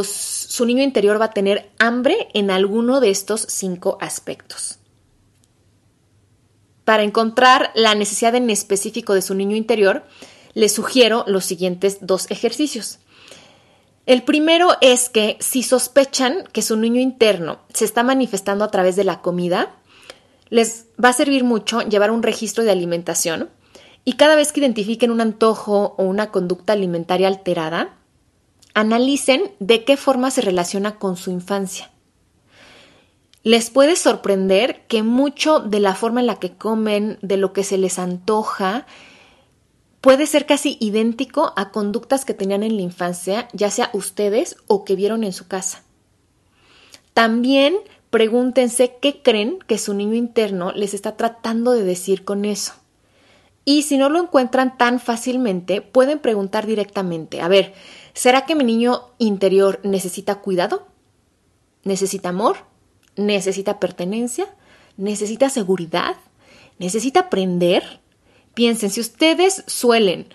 su 0.03 0.65
niño 0.65 0.81
interior 0.81 1.21
va 1.21 1.25
a 1.25 1.33
tener 1.33 1.69
hambre 1.77 2.29
en 2.33 2.49
alguno 2.49 3.01
de 3.01 3.11
estos 3.11 3.41
cinco 3.41 3.97
aspectos 3.99 4.78
para 6.89 7.03
encontrar 7.03 7.69
la 7.75 7.93
necesidad 7.93 8.33
en 8.33 8.49
específico 8.49 9.13
de 9.13 9.21
su 9.21 9.35
niño 9.35 9.55
interior, 9.55 10.05
les 10.55 10.73
sugiero 10.73 11.23
los 11.27 11.45
siguientes 11.45 11.99
dos 12.01 12.25
ejercicios. 12.31 12.97
El 14.07 14.23
primero 14.23 14.69
es 14.81 15.07
que 15.07 15.37
si 15.39 15.61
sospechan 15.61 16.45
que 16.51 16.63
su 16.63 16.77
niño 16.77 16.99
interno 16.99 17.59
se 17.71 17.85
está 17.85 18.01
manifestando 18.01 18.65
a 18.65 18.71
través 18.71 18.95
de 18.95 19.03
la 19.03 19.21
comida, 19.21 19.75
les 20.49 20.87
va 20.99 21.09
a 21.09 21.13
servir 21.13 21.43
mucho 21.43 21.81
llevar 21.81 22.09
un 22.09 22.23
registro 22.23 22.63
de 22.63 22.71
alimentación 22.71 23.51
y 24.03 24.13
cada 24.13 24.33
vez 24.33 24.51
que 24.51 24.61
identifiquen 24.61 25.11
un 25.11 25.21
antojo 25.21 25.93
o 25.95 26.03
una 26.05 26.31
conducta 26.31 26.73
alimentaria 26.73 27.27
alterada, 27.27 27.99
analicen 28.73 29.51
de 29.59 29.83
qué 29.83 29.95
forma 29.95 30.31
se 30.31 30.41
relaciona 30.41 30.95
con 30.95 31.17
su 31.17 31.29
infancia 31.29 31.91
les 33.43 33.69
puede 33.69 33.95
sorprender 33.95 34.85
que 34.87 35.03
mucho 35.03 35.59
de 35.59 35.79
la 35.79 35.95
forma 35.95 36.19
en 36.19 36.27
la 36.27 36.39
que 36.39 36.55
comen, 36.55 37.17
de 37.21 37.37
lo 37.37 37.53
que 37.53 37.63
se 37.63 37.77
les 37.77 37.97
antoja, 37.97 38.85
puede 40.01 40.27
ser 40.27 40.45
casi 40.45 40.77
idéntico 40.79 41.53
a 41.55 41.71
conductas 41.71 42.25
que 42.25 42.33
tenían 42.33 42.63
en 42.63 42.75
la 42.75 42.81
infancia, 42.81 43.47
ya 43.53 43.71
sea 43.71 43.89
ustedes 43.93 44.57
o 44.67 44.83
que 44.83 44.95
vieron 44.95 45.23
en 45.23 45.33
su 45.33 45.47
casa. 45.47 45.83
También 47.13 47.75
pregúntense 48.09 48.97
qué 49.01 49.21
creen 49.21 49.59
que 49.67 49.77
su 49.77 49.93
niño 49.93 50.15
interno 50.15 50.71
les 50.71 50.93
está 50.93 51.15
tratando 51.15 51.71
de 51.71 51.83
decir 51.83 52.25
con 52.25 52.45
eso. 52.45 52.73
Y 53.65 53.83
si 53.83 53.97
no 53.97 54.09
lo 54.09 54.19
encuentran 54.19 54.77
tan 54.77 54.99
fácilmente, 54.99 55.81
pueden 55.81 56.19
preguntar 56.19 56.65
directamente, 56.65 57.41
a 57.41 57.47
ver, 57.47 57.73
¿será 58.13 58.45
que 58.45 58.55
mi 58.55 58.63
niño 58.63 59.11
interior 59.17 59.79
necesita 59.83 60.35
cuidado? 60.35 60.87
¿Necesita 61.83 62.29
amor? 62.29 62.68
Necesita 63.19 63.79
pertenencia, 63.79 64.47
necesita 64.97 65.49
seguridad, 65.49 66.15
necesita 66.77 67.21
aprender. 67.21 67.99
Piensen, 68.53 68.89
si 68.89 68.99
ustedes 68.99 69.63
suelen 69.67 70.33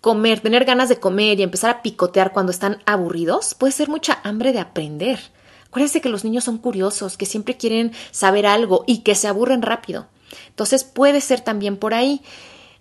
comer, 0.00 0.40
tener 0.40 0.64
ganas 0.64 0.88
de 0.88 0.98
comer 0.98 1.38
y 1.38 1.42
empezar 1.42 1.70
a 1.70 1.82
picotear 1.82 2.32
cuando 2.32 2.52
están 2.52 2.82
aburridos, 2.86 3.54
puede 3.54 3.72
ser 3.72 3.88
mucha 3.88 4.20
hambre 4.24 4.52
de 4.52 4.60
aprender. 4.60 5.20
Acuérdense 5.66 6.00
que 6.00 6.08
los 6.08 6.24
niños 6.24 6.44
son 6.44 6.58
curiosos, 6.58 7.16
que 7.16 7.26
siempre 7.26 7.56
quieren 7.56 7.92
saber 8.10 8.46
algo 8.46 8.84
y 8.86 8.98
que 8.98 9.14
se 9.14 9.28
aburren 9.28 9.62
rápido. 9.62 10.08
Entonces 10.48 10.84
puede 10.84 11.20
ser 11.20 11.40
también 11.42 11.76
por 11.76 11.94
ahí. 11.94 12.22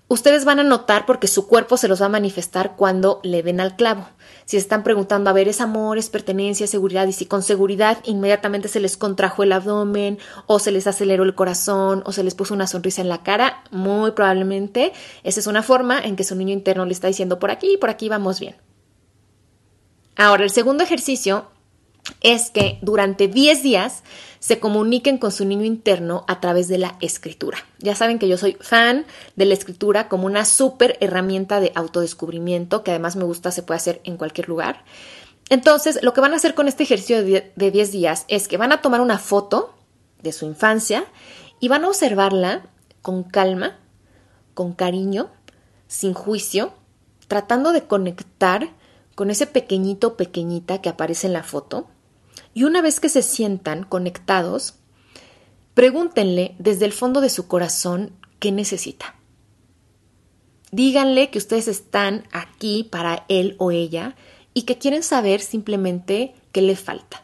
Ustedes 0.09 0.43
van 0.43 0.59
a 0.59 0.63
notar 0.63 1.05
porque 1.05 1.27
su 1.27 1.45
cuerpo 1.45 1.77
se 1.77 1.87
los 1.87 2.01
va 2.01 2.07
a 2.07 2.09
manifestar 2.09 2.75
cuando 2.75 3.19
le 3.21 3.43
den 3.43 3.59
al 3.59 3.75
clavo. 3.75 4.09
Si 4.45 4.57
están 4.57 4.81
preguntando, 4.81 5.29
a 5.29 5.33
ver, 5.33 5.47
es 5.47 5.61
amor, 5.61 5.99
es 5.99 6.09
pertenencia, 6.09 6.63
es 6.63 6.71
seguridad, 6.71 7.05
y 7.07 7.13
si 7.13 7.27
con 7.27 7.43
seguridad 7.43 7.99
inmediatamente 8.05 8.69
se 8.69 8.79
les 8.79 8.97
contrajo 8.97 9.43
el 9.43 9.51
abdomen, 9.51 10.17
o 10.47 10.57
se 10.57 10.71
les 10.71 10.87
aceleró 10.87 11.23
el 11.23 11.35
corazón, 11.35 12.01
o 12.07 12.11
se 12.11 12.23
les 12.23 12.33
puso 12.33 12.55
una 12.55 12.65
sonrisa 12.65 13.03
en 13.03 13.09
la 13.09 13.21
cara, 13.21 13.63
muy 13.69 14.09
probablemente 14.11 14.93
esa 15.23 15.39
es 15.39 15.45
una 15.45 15.61
forma 15.61 15.99
en 16.01 16.15
que 16.15 16.23
su 16.23 16.35
niño 16.35 16.53
interno 16.53 16.85
le 16.85 16.93
está 16.93 17.07
diciendo 17.07 17.37
por 17.37 17.51
aquí, 17.51 17.77
por 17.77 17.91
aquí 17.91 18.09
vamos 18.09 18.39
bien. 18.39 18.55
Ahora, 20.15 20.43
el 20.43 20.49
segundo 20.49 20.83
ejercicio 20.83 21.45
es 22.21 22.49
que 22.49 22.79
durante 22.81 23.27
10 23.27 23.61
días 23.61 24.03
se 24.39 24.59
comuniquen 24.59 25.17
con 25.17 25.31
su 25.31 25.45
niño 25.45 25.65
interno 25.65 26.23
a 26.27 26.39
través 26.39 26.67
de 26.67 26.77
la 26.77 26.97
escritura. 27.01 27.57
Ya 27.79 27.95
saben 27.95 28.19
que 28.19 28.27
yo 28.27 28.37
soy 28.37 28.57
fan 28.61 29.05
de 29.35 29.45
la 29.45 29.53
escritura 29.53 30.07
como 30.07 30.25
una 30.25 30.45
súper 30.45 30.97
herramienta 31.01 31.59
de 31.59 31.71
autodescubrimiento 31.75 32.83
que 32.83 32.91
además 32.91 33.15
me 33.15 33.25
gusta, 33.25 33.51
se 33.51 33.63
puede 33.63 33.77
hacer 33.77 34.01
en 34.05 34.17
cualquier 34.17 34.47
lugar. 34.47 34.83
Entonces, 35.49 35.99
lo 36.01 36.13
que 36.13 36.21
van 36.21 36.33
a 36.33 36.37
hacer 36.37 36.53
con 36.53 36.67
este 36.67 36.83
ejercicio 36.83 37.23
de 37.23 37.71
10 37.71 37.91
días 37.91 38.25
es 38.27 38.47
que 38.47 38.57
van 38.57 38.71
a 38.71 38.81
tomar 38.81 39.01
una 39.01 39.17
foto 39.17 39.73
de 40.21 40.31
su 40.31 40.45
infancia 40.45 41.05
y 41.59 41.67
van 41.67 41.83
a 41.83 41.89
observarla 41.89 42.63
con 43.01 43.23
calma, 43.23 43.77
con 44.53 44.73
cariño, 44.73 45.29
sin 45.87 46.13
juicio, 46.13 46.73
tratando 47.27 47.71
de 47.71 47.83
conectar 47.83 48.69
con 49.15 49.31
ese 49.31 49.47
pequeñito 49.47 50.15
pequeñita 50.15 50.81
que 50.81 50.89
aparece 50.89 51.27
en 51.27 51.33
la 51.33 51.43
foto 51.43 51.87
y 52.59 52.65
una 52.65 52.81
vez 52.81 52.99
que 52.99 53.07
se 53.07 53.21
sientan 53.21 53.85
conectados, 53.85 54.73
pregúntenle 55.75 56.55
desde 56.59 56.83
el 56.83 56.91
fondo 56.91 57.21
de 57.21 57.29
su 57.29 57.47
corazón 57.47 58.11
qué 58.39 58.51
necesita. 58.51 59.15
Díganle 60.69 61.29
que 61.29 61.37
ustedes 61.37 61.69
están 61.69 62.27
aquí 62.33 62.83
para 62.83 63.23
él 63.29 63.55
o 63.59 63.71
ella 63.71 64.17
y 64.53 64.63
que 64.63 64.77
quieren 64.77 65.03
saber 65.03 65.39
simplemente 65.39 66.35
qué 66.51 66.61
le 66.61 66.75
falta. 66.75 67.23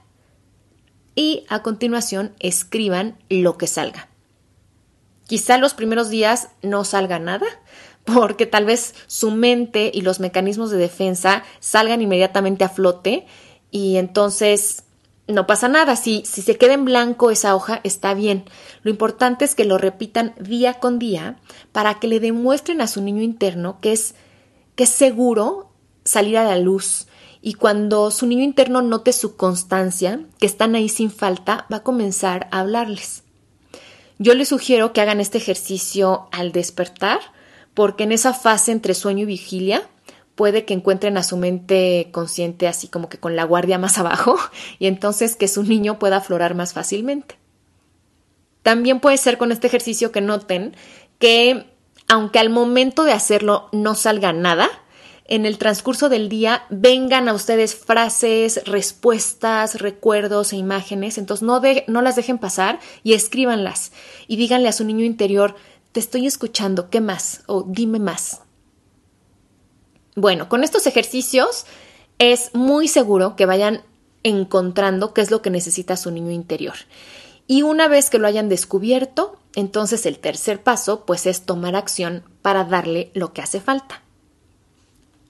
Y 1.15 1.43
a 1.49 1.61
continuación 1.63 2.33
escriban 2.39 3.17
lo 3.27 3.57
que 3.57 3.67
salga. 3.67 4.07
Quizá 5.27 5.57
los 5.57 5.73
primeros 5.73 6.09
días 6.09 6.47
no 6.61 6.85
salga 6.85 7.19
nada, 7.19 7.47
porque 8.05 8.45
tal 8.45 8.63
vez 8.63 8.95
su 9.07 9.31
mente 9.31 9.91
y 9.93 9.99
los 9.99 10.21
mecanismos 10.21 10.71
de 10.71 10.77
defensa 10.77 11.43
salgan 11.59 12.01
inmediatamente 12.01 12.63
a 12.63 12.69
flote 12.69 13.27
y 13.69 13.97
entonces 13.97 14.84
no 15.27 15.47
pasa 15.47 15.67
nada. 15.67 15.95
Si, 15.95 16.23
se 16.25 16.57
queda 16.57 16.73
en 16.73 16.85
blanco 16.85 17.31
esa 17.31 17.55
hoja, 17.55 17.81
está 17.83 18.13
bien. 18.13 18.45
Lo 18.83 18.91
importante 18.91 19.45
es 19.45 19.55
que 19.55 19.65
lo 19.65 19.77
repitan 19.77 20.35
día 20.39 20.75
con 20.75 20.99
día 20.99 21.37
para 21.71 21.99
que 21.99 22.07
le 22.07 22.19
demuestren 22.19 22.81
a 22.81 22.87
su 22.87 23.01
niño 23.01 23.21
interno 23.21 23.79
que 23.81 23.93
es, 23.93 24.15
que 24.75 24.83
es 24.83 24.89
seguro 24.89 25.71
salir 26.03 26.37
a 26.37 26.43
la 26.43 26.57
luz. 26.57 27.07
Y 27.41 27.53
cuando 27.53 28.09
su 28.11 28.25
niño 28.25 28.43
interno 28.43 28.81
note 28.81 29.13
su 29.13 29.35
constancia, 29.35 30.19
que 30.39 30.45
están 30.45 30.75
ahí 30.75 30.89
sin 30.89 31.11
falta, 31.11 31.67
va 31.71 31.77
a 31.77 31.83
comenzar 31.83 32.47
a 32.51 32.59
hablarles. 32.59 33.23
Yo 34.17 34.33
les 34.33 34.47
sugiero 34.49 34.93
que 34.93 35.01
hagan 35.01 35.19
este 35.19 35.37
ejercicio 35.37 36.27
al 36.31 36.51
despertar, 36.51 37.19
porque 37.73 38.03
en 38.03 38.13
esa 38.13 38.33
fase 38.33 38.71
entre 38.71 38.93
sueño 38.93 39.23
y 39.23 39.25
vigilia 39.25 39.87
puede 40.35 40.65
que 40.65 40.73
encuentren 40.73 41.17
a 41.17 41.23
su 41.23 41.37
mente 41.37 42.09
consciente 42.11 42.67
así 42.67 42.87
como 42.87 43.09
que 43.09 43.17
con 43.17 43.35
la 43.35 43.43
guardia 43.43 43.79
más 43.79 43.97
abajo 43.97 44.37
y 44.79 44.87
entonces 44.87 45.35
que 45.35 45.47
su 45.47 45.63
niño 45.63 45.99
pueda 45.99 46.17
aflorar 46.17 46.55
más 46.55 46.73
fácilmente. 46.73 47.37
También 48.61 48.99
puede 48.99 49.17
ser 49.17 49.37
con 49.37 49.51
este 49.51 49.67
ejercicio 49.67 50.11
que 50.11 50.21
noten 50.21 50.75
que 51.19 51.65
aunque 52.07 52.39
al 52.39 52.49
momento 52.49 53.03
de 53.03 53.13
hacerlo 53.13 53.69
no 53.71 53.95
salga 53.95 54.33
nada, 54.33 54.69
en 55.27 55.45
el 55.47 55.57
transcurso 55.57 56.07
del 56.07 56.29
día 56.29 56.65
vengan 56.69 57.27
a 57.27 57.33
ustedes 57.33 57.73
frases, 57.73 58.61
respuestas, 58.65 59.81
recuerdos 59.81 60.53
e 60.53 60.57
imágenes, 60.57 61.17
entonces 61.17 61.43
no, 61.43 61.61
no 61.87 62.01
las 62.01 62.15
dejen 62.15 62.37
pasar 62.37 62.79
y 63.03 63.13
escríbanlas 63.13 63.91
y 64.27 64.35
díganle 64.35 64.69
a 64.69 64.73
su 64.73 64.83
niño 64.83 65.03
interior, 65.03 65.55
te 65.91 65.99
estoy 65.99 66.27
escuchando, 66.27 66.89
¿qué 66.89 67.01
más? 67.01 67.43
O 67.47 67.63
dime 67.63 67.99
más. 67.99 68.44
Bueno, 70.15 70.47
con 70.47 70.63
estos 70.63 70.87
ejercicios 70.87 71.65
es 72.19 72.51
muy 72.53 72.87
seguro 72.87 73.35
que 73.35 73.45
vayan 73.45 73.83
encontrando 74.23 75.13
qué 75.13 75.21
es 75.21 75.29
lo 75.29 75.41
que 75.41 75.49
necesita 75.49 75.97
su 75.97 76.09
niño 76.09 76.31
interior. 76.31 76.75
Y 77.47 77.61
una 77.61 77.87
vez 77.87 78.09
que 78.09 78.17
lo 78.17 78.27
hayan 78.27 78.49
descubierto, 78.49 79.37
entonces 79.55 80.05
el 80.05 80.17
tercer 80.19 80.63
paso 80.63 81.05
pues 81.05 81.25
es 81.25 81.45
tomar 81.45 81.75
acción 81.75 82.23
para 82.41 82.63
darle 82.63 83.11
lo 83.13 83.33
que 83.33 83.41
hace 83.41 83.59
falta. 83.59 84.01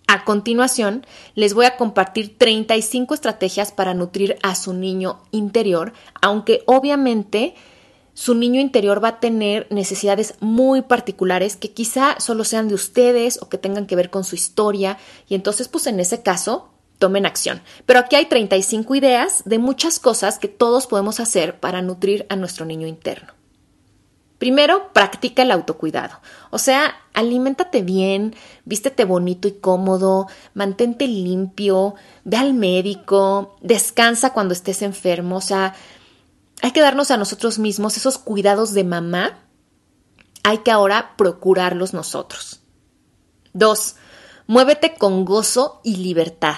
A 0.08 0.24
continuación, 0.24 1.06
les 1.34 1.56
voy 1.56 1.66
a 1.66 1.78
compartir 1.78 2.38
35 2.38 3.16
estrategias 3.16 3.72
para 3.72 3.96
nutrir 3.96 4.38
a 4.44 4.54
su 4.54 4.74
niño 4.74 5.20
interior, 5.32 5.94
aunque 6.22 6.62
obviamente 6.68 7.56
su 8.16 8.34
niño 8.34 8.62
interior 8.62 9.04
va 9.04 9.10
a 9.10 9.20
tener 9.20 9.68
necesidades 9.70 10.36
muy 10.40 10.82
particulares 10.82 11.58
que 11.58 11.72
quizá 11.72 12.16
solo 12.20 12.46
sean 12.46 12.70
de 12.70 12.74
ustedes 12.74 13.38
o 13.42 13.50
que 13.50 13.58
tengan 13.58 13.86
que 13.86 13.98
ver 13.98 14.10
con 14.10 14.24
su 14.24 14.36
historia 14.36 14.98
y 15.28 15.36
entonces 15.36 15.68
pues 15.68 15.86
en 15.86 16.00
ese 16.00 16.24
caso 16.24 16.70
tomen 16.98 17.26
acción. 17.26 17.62
Pero 17.86 18.00
aquí 18.00 18.16
hay 18.16 18.26
35 18.26 18.96
ideas 18.96 19.44
de 19.46 19.60
muchas 19.60 20.00
cosas 20.00 20.40
que 20.40 20.48
todos 20.48 20.88
podemos 20.88 21.20
hacer 21.20 21.60
para 21.60 21.82
nutrir 21.82 22.26
a 22.30 22.38
nuestro 22.38 22.66
niño 22.66 22.88
interno. 22.88 23.34
Primero, 24.38 24.94
practica 24.94 25.44
el 25.44 25.52
autocuidado. 25.52 26.20
O 26.52 26.58
sea, 26.58 26.96
aliméntate 27.14 27.82
bien, 27.82 28.36
vístete 28.64 29.04
bonito 29.04 29.48
y 29.48 29.54
cómodo, 29.54 30.28
mantente 30.54 31.08
limpio, 31.08 31.96
ve 32.26 32.38
al 32.38 32.54
médico, 32.54 33.56
descansa 33.62 34.34
cuando 34.34 34.54
estés 34.54 34.82
enfermo. 34.82 35.38
O 35.38 35.42
sea, 35.42 35.74
hay 36.62 36.72
que 36.72 36.82
darnos 36.82 37.12
a 37.12 37.18
nosotros 37.18 37.60
mismos 37.60 37.98
esos 37.98 38.18
cuidados 38.18 38.74
de 38.74 38.84
mamá. 38.84 39.40
Hay 40.44 40.60
que 40.60 40.72
ahora 40.72 41.16
procurarlos 41.18 41.94
nosotros. 41.94 42.62
Dos, 43.54 43.96
muévete 44.48 44.96
con 44.96 45.26
gozo 45.26 45.82
y 45.84 45.98
libertad. 45.98 46.58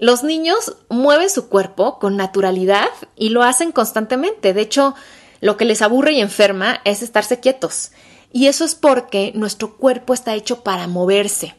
Los 0.00 0.22
niños 0.22 0.76
mueven 0.88 1.30
su 1.30 1.48
cuerpo 1.48 1.98
con 1.98 2.16
naturalidad 2.16 2.88
y 3.16 3.30
lo 3.30 3.42
hacen 3.42 3.72
constantemente. 3.72 4.52
De 4.52 4.60
hecho, 4.60 4.94
lo 5.40 5.56
que 5.56 5.64
les 5.64 5.80
aburre 5.80 6.12
y 6.12 6.20
enferma 6.20 6.80
es 6.84 7.02
estarse 7.02 7.40
quietos. 7.40 7.92
Y 8.32 8.48
eso 8.48 8.64
es 8.64 8.74
porque 8.74 9.32
nuestro 9.34 9.76
cuerpo 9.76 10.12
está 10.12 10.34
hecho 10.34 10.62
para 10.62 10.86
moverse. 10.86 11.54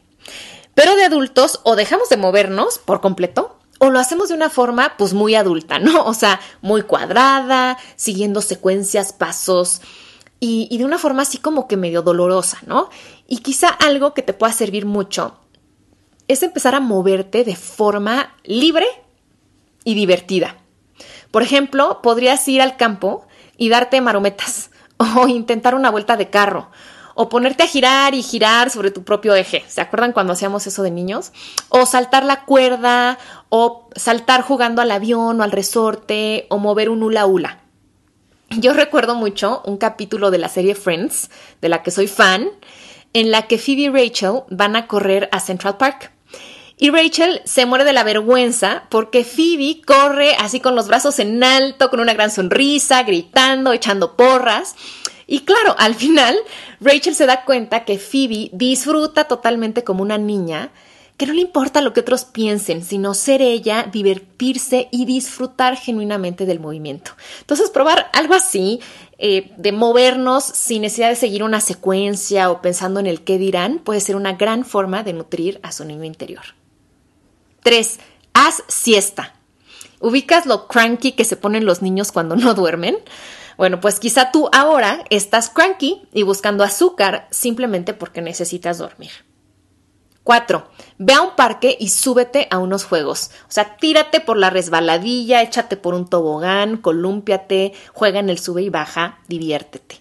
Pero 0.74 0.94
de 0.94 1.04
adultos 1.04 1.60
o 1.64 1.74
dejamos 1.74 2.08
de 2.08 2.16
movernos 2.16 2.78
por 2.78 3.00
completo 3.00 3.57
o 3.78 3.90
lo 3.90 3.98
hacemos 3.98 4.28
de 4.28 4.34
una 4.34 4.50
forma 4.50 4.94
pues 4.96 5.14
muy 5.14 5.34
adulta, 5.34 5.78
¿no? 5.78 6.04
O 6.04 6.14
sea, 6.14 6.40
muy 6.60 6.82
cuadrada, 6.82 7.78
siguiendo 7.96 8.40
secuencias, 8.40 9.12
pasos 9.12 9.80
y, 10.40 10.68
y 10.70 10.78
de 10.78 10.84
una 10.84 10.98
forma 10.98 11.22
así 11.22 11.38
como 11.38 11.66
que 11.68 11.76
medio 11.76 12.02
dolorosa, 12.02 12.58
¿no? 12.66 12.90
Y 13.26 13.38
quizá 13.38 13.68
algo 13.68 14.14
que 14.14 14.22
te 14.22 14.32
pueda 14.32 14.52
servir 14.52 14.86
mucho 14.86 15.38
es 16.28 16.42
empezar 16.42 16.74
a 16.74 16.80
moverte 16.80 17.42
de 17.44 17.56
forma 17.56 18.34
libre 18.44 18.86
y 19.84 19.94
divertida. 19.94 20.58
Por 21.30 21.42
ejemplo, 21.42 22.00
podrías 22.02 22.46
ir 22.48 22.60
al 22.60 22.76
campo 22.76 23.26
y 23.56 23.70
darte 23.70 24.00
marometas, 24.00 24.70
o 25.16 25.28
intentar 25.28 25.74
una 25.74 25.90
vuelta 25.90 26.16
de 26.16 26.30
carro, 26.30 26.70
o 27.20 27.28
ponerte 27.28 27.64
a 27.64 27.66
girar 27.66 28.14
y 28.14 28.22
girar 28.22 28.70
sobre 28.70 28.92
tu 28.92 29.02
propio 29.02 29.34
eje. 29.34 29.64
¿Se 29.66 29.80
acuerdan 29.80 30.12
cuando 30.12 30.34
hacíamos 30.34 30.68
eso 30.68 30.84
de 30.84 30.92
niños? 30.92 31.32
O 31.68 31.84
saltar 31.84 32.24
la 32.24 32.44
cuerda, 32.44 33.18
o 33.48 33.88
saltar 33.96 34.42
jugando 34.42 34.82
al 34.82 34.92
avión 34.92 35.40
o 35.40 35.42
al 35.42 35.50
resorte, 35.50 36.46
o 36.48 36.58
mover 36.58 36.90
un 36.90 37.02
hula 37.02 37.26
hula. 37.26 37.58
Yo 38.50 38.72
recuerdo 38.72 39.16
mucho 39.16 39.62
un 39.64 39.78
capítulo 39.78 40.30
de 40.30 40.38
la 40.38 40.48
serie 40.48 40.76
Friends, 40.76 41.28
de 41.60 41.68
la 41.68 41.82
que 41.82 41.90
soy 41.90 42.06
fan, 42.06 42.50
en 43.12 43.32
la 43.32 43.48
que 43.48 43.58
Phoebe 43.58 43.80
y 43.80 43.88
Rachel 43.88 44.42
van 44.50 44.76
a 44.76 44.86
correr 44.86 45.28
a 45.32 45.40
Central 45.40 45.76
Park. 45.76 46.12
Y 46.76 46.90
Rachel 46.90 47.42
se 47.44 47.66
muere 47.66 47.84
de 47.84 47.94
la 47.94 48.04
vergüenza 48.04 48.84
porque 48.90 49.24
Phoebe 49.24 49.80
corre 49.84 50.36
así 50.36 50.60
con 50.60 50.76
los 50.76 50.86
brazos 50.86 51.18
en 51.18 51.42
alto, 51.42 51.90
con 51.90 51.98
una 51.98 52.14
gran 52.14 52.30
sonrisa, 52.30 53.02
gritando, 53.02 53.72
echando 53.72 54.14
porras. 54.14 54.76
Y 55.30 55.40
claro, 55.40 55.76
al 55.78 55.94
final 55.94 56.34
Rachel 56.80 57.14
se 57.14 57.26
da 57.26 57.44
cuenta 57.44 57.84
que 57.84 57.98
Phoebe 57.98 58.48
disfruta 58.54 59.24
totalmente 59.24 59.84
como 59.84 60.02
una 60.02 60.16
niña, 60.16 60.70
que 61.18 61.26
no 61.26 61.34
le 61.34 61.42
importa 61.42 61.82
lo 61.82 61.92
que 61.92 62.00
otros 62.00 62.24
piensen, 62.24 62.82
sino 62.82 63.12
ser 63.12 63.42
ella, 63.42 63.86
divertirse 63.92 64.88
y 64.90 65.04
disfrutar 65.04 65.76
genuinamente 65.76 66.46
del 66.46 66.60
movimiento. 66.60 67.10
Entonces, 67.40 67.68
probar 67.68 68.08
algo 68.14 68.34
así, 68.34 68.80
eh, 69.18 69.52
de 69.58 69.72
movernos 69.72 70.44
sin 70.44 70.80
necesidad 70.80 71.10
de 71.10 71.16
seguir 71.16 71.42
una 71.42 71.60
secuencia 71.60 72.50
o 72.50 72.62
pensando 72.62 72.98
en 72.98 73.06
el 73.06 73.22
qué 73.22 73.36
dirán, 73.36 73.80
puede 73.80 74.00
ser 74.00 74.16
una 74.16 74.32
gran 74.32 74.64
forma 74.64 75.02
de 75.02 75.12
nutrir 75.12 75.60
a 75.62 75.72
su 75.72 75.84
niño 75.84 76.04
interior. 76.04 76.54
3. 77.64 77.98
Haz 78.32 78.62
siesta. 78.68 79.34
¿Ubicas 80.00 80.46
lo 80.46 80.68
cranky 80.68 81.12
que 81.12 81.24
se 81.24 81.36
ponen 81.36 81.66
los 81.66 81.82
niños 81.82 82.12
cuando 82.12 82.34
no 82.36 82.54
duermen? 82.54 82.96
Bueno, 83.58 83.80
pues 83.80 83.98
quizá 83.98 84.30
tú 84.30 84.48
ahora 84.52 85.04
estás 85.10 85.50
cranky 85.50 86.08
y 86.12 86.22
buscando 86.22 86.62
azúcar 86.62 87.26
simplemente 87.32 87.92
porque 87.92 88.22
necesitas 88.22 88.78
dormir. 88.78 89.10
4. 90.22 90.68
Ve 90.98 91.14
a 91.14 91.22
un 91.22 91.34
parque 91.34 91.76
y 91.80 91.88
súbete 91.88 92.46
a 92.52 92.58
unos 92.58 92.84
juegos. 92.84 93.32
O 93.48 93.50
sea, 93.50 93.76
tírate 93.76 94.20
por 94.20 94.36
la 94.36 94.50
resbaladilla, 94.50 95.42
échate 95.42 95.76
por 95.76 95.94
un 95.94 96.06
tobogán, 96.06 96.76
colúmpiate, 96.76 97.72
juega 97.92 98.20
en 98.20 98.30
el 98.30 98.38
sube 98.38 98.62
y 98.62 98.68
baja, 98.68 99.18
diviértete. 99.26 99.96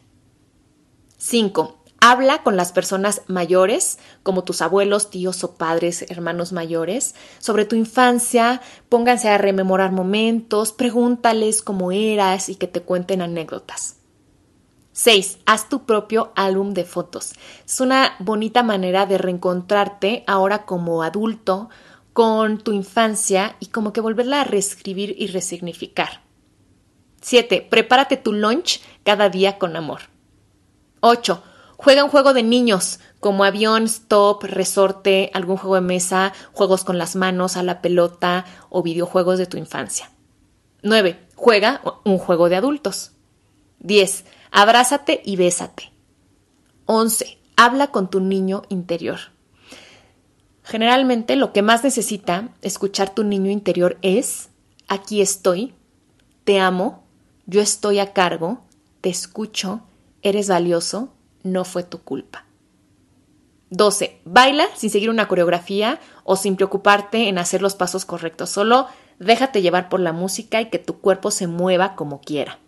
5. 1.18 1.77
Habla 2.00 2.44
con 2.44 2.56
las 2.56 2.72
personas 2.72 3.24
mayores, 3.28 3.98
como 4.22 4.44
tus 4.44 4.62
abuelos, 4.62 5.10
tíos 5.10 5.44
o 5.44 5.56
padres, 5.56 6.06
hermanos 6.10 6.52
mayores, 6.52 7.16
sobre 7.40 7.66
tu 7.66 7.76
infancia, 7.76 8.62
pónganse 8.88 9.30
a 9.30 9.38
rememorar 9.38 9.92
momentos, 9.92 10.74
pregúntales 10.74 11.62
cómo 11.62 11.92
eras 11.92 12.50
y 12.50 12.56
que 12.56 12.68
te 12.68 12.82
cuenten 12.82 13.22
anécdotas. 13.22 13.98
6. 14.94 15.40
Haz 15.46 15.70
tu 15.70 15.86
propio 15.86 16.32
álbum 16.36 16.74
de 16.74 16.84
fotos. 16.84 17.34
Es 17.66 17.80
una 17.82 18.16
bonita 18.20 18.64
manera 18.64 19.06
de 19.06 19.18
reencontrarte 19.18 20.24
ahora 20.26 20.66
como 20.66 21.04
adulto 21.04 21.70
con 22.14 22.58
tu 22.58 22.72
infancia 22.72 23.56
y 23.60 23.68
como 23.68 23.94
que 23.94 24.02
volverla 24.02 24.42
a 24.42 24.44
reescribir 24.44 25.16
y 25.18 25.28
resignificar. 25.28 26.22
7. 27.22 27.68
Prepárate 27.70 28.18
tu 28.18 28.34
lunch 28.34 28.82
cada 29.04 29.30
día 29.30 29.60
con 29.60 29.76
amor. 29.76 30.02
8. 31.02 31.44
Juega 31.78 32.04
un 32.04 32.10
juego 32.10 32.34
de 32.34 32.42
niños, 32.42 33.00
como 33.20 33.44
avión, 33.44 33.84
stop, 33.84 34.44
resorte, 34.44 35.30
algún 35.34 35.58
juego 35.58 35.76
de 35.76 35.82
mesa, 35.82 36.34
juegos 36.52 36.84
con 36.84 36.98
las 36.98 37.16
manos, 37.16 37.56
a 37.56 37.64
la 37.64 37.82
pelota 37.82 38.46
o 38.70 38.82
videojuegos 38.82 39.38
de 39.38 39.46
tu 39.46 39.58
infancia. 39.58 40.12
9. 40.82 41.20
Juega 41.36 41.82
un 42.04 42.18
juego 42.18 42.50
de 42.50 42.56
adultos. 42.56 43.12
10. 43.80 44.26
Abrázate 44.52 45.22
y 45.24 45.36
bésate. 45.36 45.92
11. 46.86 47.38
Habla 47.56 47.88
con 47.88 48.10
tu 48.10 48.22
niño 48.22 48.64
interior. 48.70 49.20
Generalmente 50.64 51.36
lo 51.36 51.54
que 51.54 51.62
más 51.62 51.84
necesita 51.84 52.50
escuchar 52.62 53.14
tu 53.14 53.24
niño 53.24 53.52
interior 53.52 53.98
es, 54.02 54.50
aquí 54.88 55.22
estoy, 55.22 55.74
te 56.44 56.60
amo, 56.60 57.04
yo 57.46 57.62
estoy 57.62 58.00
a 58.00 58.14
cargo, 58.14 58.66
te 59.02 59.10
escucho, 59.10 59.82
eres 60.24 60.50
valioso, 60.50 61.14
no 61.52 61.66
fue 61.66 61.84
tu 61.84 62.00
culpa. 62.02 62.48
12. 63.70 64.22
Baila 64.24 64.68
sin 64.76 64.90
seguir 64.90 65.10
una 65.10 65.28
coreografía 65.28 66.00
o 66.24 66.36
sin 66.36 66.56
preocuparte 66.56 67.28
en 67.28 67.38
hacer 67.38 67.62
los 67.62 67.76
pasos 67.76 68.06
correctos. 68.06 68.50
Solo 68.50 68.88
déjate 69.20 69.62
llevar 69.62 69.90
por 69.90 70.00
la 70.00 70.14
música 70.14 70.62
y 70.62 70.70
que 70.70 70.80
tu 70.80 71.00
cuerpo 71.00 71.32
se 71.32 71.48
mueva 71.48 71.96
como 71.96 72.22
quiera. 72.22 72.60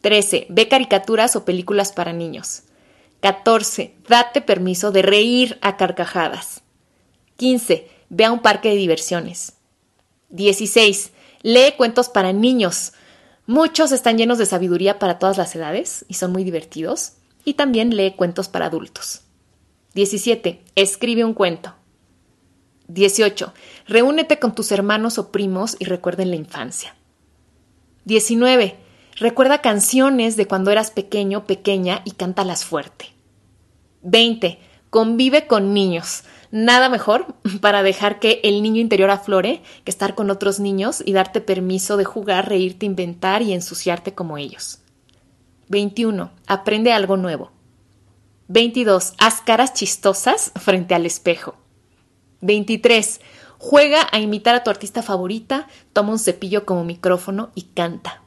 13. 0.00 0.46
Ve 0.50 0.68
caricaturas 0.68 1.36
o 1.36 1.44
películas 1.44 1.92
para 1.92 2.12
niños. 2.12 2.64
14. 3.20 3.94
Date 4.08 4.40
permiso 4.40 4.90
de 4.90 5.02
reír 5.02 5.58
a 5.62 5.76
carcajadas. 5.76 6.62
15. 7.36 7.88
Ve 8.08 8.24
a 8.24 8.32
un 8.32 8.40
parque 8.40 8.70
de 8.70 8.76
diversiones. 8.76 9.54
16. 10.30 11.12
Lee 11.42 11.74
cuentos 11.76 12.08
para 12.08 12.32
niños. 12.32 12.92
Muchos 13.46 13.92
están 13.92 14.18
llenos 14.18 14.38
de 14.38 14.46
sabiduría 14.46 14.98
para 14.98 15.20
todas 15.20 15.38
las 15.38 15.54
edades 15.54 16.04
y 16.08 16.14
son 16.14 16.32
muy 16.32 16.42
divertidos 16.42 17.12
y 17.44 17.54
también 17.54 17.96
lee 17.96 18.14
cuentos 18.16 18.48
para 18.48 18.66
adultos. 18.66 19.22
17. 19.94 20.62
Escribe 20.74 21.24
un 21.24 21.34
cuento. 21.34 21.74
18. 22.88 23.52
Reúnete 23.86 24.38
con 24.38 24.54
tus 24.54 24.72
hermanos 24.72 25.18
o 25.18 25.30
primos 25.32 25.76
y 25.78 25.84
recuerden 25.84 26.30
la 26.30 26.36
infancia. 26.36 26.94
19. 28.04 28.76
Recuerda 29.16 29.60
canciones 29.60 30.36
de 30.36 30.46
cuando 30.46 30.70
eras 30.70 30.90
pequeño, 30.90 31.46
pequeña 31.46 32.02
y 32.04 32.12
cántalas 32.12 32.64
fuerte. 32.64 33.06
20. 34.02 34.58
Convive 34.90 35.46
con 35.46 35.74
niños. 35.74 36.24
Nada 36.50 36.88
mejor 36.88 37.34
para 37.60 37.82
dejar 37.82 38.18
que 38.18 38.40
el 38.44 38.62
niño 38.62 38.80
interior 38.80 39.10
aflore 39.10 39.62
que 39.84 39.90
estar 39.90 40.14
con 40.14 40.30
otros 40.30 40.60
niños 40.60 41.02
y 41.04 41.12
darte 41.12 41.40
permiso 41.40 41.96
de 41.96 42.04
jugar, 42.04 42.48
reírte, 42.48 42.86
inventar 42.86 43.42
y 43.42 43.52
ensuciarte 43.52 44.14
como 44.14 44.38
ellos. 44.38 44.81
21. 45.72 46.30
Aprende 46.46 46.92
algo 46.92 47.16
nuevo. 47.16 47.50
22. 48.48 49.14
Haz 49.18 49.40
caras 49.40 49.72
chistosas 49.72 50.52
frente 50.60 50.94
al 50.94 51.06
espejo. 51.06 51.56
23. 52.42 53.20
Juega 53.58 54.06
a 54.12 54.20
imitar 54.20 54.54
a 54.54 54.64
tu 54.64 54.70
artista 54.70 55.02
favorita, 55.02 55.68
toma 55.92 56.12
un 56.12 56.18
cepillo 56.18 56.66
como 56.66 56.84
micrófono 56.84 57.52
y 57.54 57.62
canta. 57.74 58.22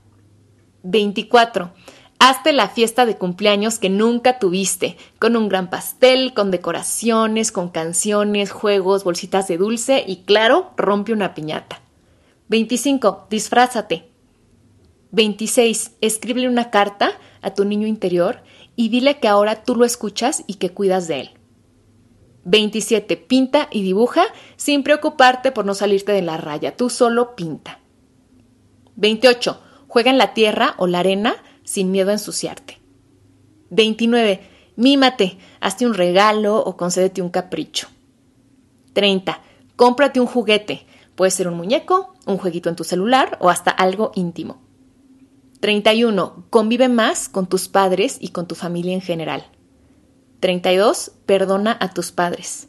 24. 0.84 1.72
Hazte 2.18 2.52
la 2.52 2.70
fiesta 2.70 3.06
de 3.06 3.18
cumpleaños 3.18 3.78
que 3.78 3.90
nunca 3.90 4.40
tuviste, 4.40 4.98
con 5.20 5.36
un 5.36 5.48
gran 5.48 5.70
pastel, 5.70 6.34
con 6.34 6.50
decoraciones, 6.50 7.52
con 7.52 7.70
canciones, 7.70 8.52
juegos, 8.52 9.04
bolsitas 9.04 9.48
de 9.48 9.58
dulce 9.58 10.04
y 10.08 10.24
claro, 10.24 10.72
rompe 10.78 11.14
una 11.14 11.36
piñata. 11.36 11.82
25. 12.48 13.28
Disfrázate. 13.30 14.15
26. 15.16 15.94
Escríbele 16.02 16.50
una 16.50 16.70
carta 16.70 17.12
a 17.42 17.54
tu 17.54 17.64
niño 17.64 17.88
interior 17.88 18.42
y 18.76 18.90
dile 18.90 19.20
que 19.20 19.30
ahora 19.30 19.64
tú 19.64 19.76
lo 19.76 19.86
escuchas 19.86 20.44
y 20.46 20.56
que 20.56 20.72
cuidas 20.72 21.08
de 21.08 21.22
él. 21.22 21.30
27. 22.44 23.16
Pinta 23.16 23.70
y 23.72 23.82
dibuja 23.82 24.26
sin 24.58 24.84
preocuparte 24.84 25.54
por 25.54 25.66
no 25.66 25.74
salirte 25.74 26.12
de 26.12 26.22
la 26.22 26.36
raya. 26.36 26.76
Tú 26.76 26.90
solo 26.90 27.36
pinta. 27.36 27.80
28. 28.98 29.62
Juega 29.88 30.12
en 30.12 30.18
la 30.18 30.34
tierra 30.34 30.76
o 30.78 30.86
la 30.86 31.00
arena 31.00 31.38
sin 31.64 31.92
miedo 31.92 32.10
a 32.10 32.14
ensuciarte. 32.14 32.80
29. 33.70 34.42
Mímate, 34.76 35.38
hazte 35.62 35.86
un 35.86 35.94
regalo 35.94 36.58
o 36.58 36.76
concédete 36.76 37.22
un 37.22 37.30
capricho. 37.30 37.88
30. 38.92 39.40
Cómprate 39.78 40.20
un 40.20 40.28
juguete. 40.28 40.86
Puede 41.16 41.32
ser 41.32 41.48
un 41.48 41.56
muñeco, 41.56 42.14
un 42.26 42.38
jueguito 42.38 42.68
en 42.68 42.76
tu 42.76 42.84
celular 42.84 43.38
o 43.40 43.50
hasta 43.50 43.72
algo 43.72 44.12
íntimo. 44.16 44.65
31. 45.66 46.46
Convive 46.52 46.90
más 46.90 47.28
con 47.28 47.48
tus 47.48 47.68
padres 47.70 48.18
y 48.20 48.28
con 48.28 48.46
tu 48.46 48.54
familia 48.54 48.94
en 48.94 49.02
general. 49.02 49.48
32. 50.40 51.14
Perdona 51.26 51.76
a 51.82 51.92
tus 51.92 52.12
padres. 52.12 52.68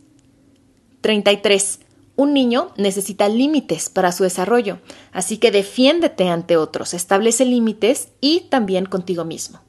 33. 1.03 1.81
Un 2.17 2.33
niño 2.33 2.73
necesita 2.79 3.29
límites 3.29 3.91
para 3.91 4.13
su 4.13 4.23
desarrollo, 4.23 4.79
así 5.13 5.37
que 5.37 5.51
defiéndete 5.51 6.31
ante 6.31 6.57
otros, 6.57 6.95
establece 6.95 7.45
límites 7.45 8.09
y 8.23 8.47
también 8.49 8.87
contigo 8.87 9.27
mismo. 9.27 9.61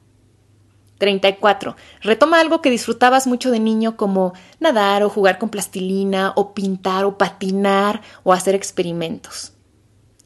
34. 0.96 1.76
Retoma 2.00 2.40
algo 2.40 2.62
que 2.62 2.70
disfrutabas 2.70 3.26
mucho 3.26 3.50
de 3.50 3.60
niño 3.60 3.98
como 3.98 4.32
nadar 4.58 5.02
o 5.02 5.10
jugar 5.10 5.36
con 5.36 5.50
plastilina 5.50 6.32
o 6.34 6.54
pintar 6.54 7.04
o 7.04 7.18
patinar 7.18 8.00
o 8.22 8.32
hacer 8.32 8.54
experimentos. 8.54 9.52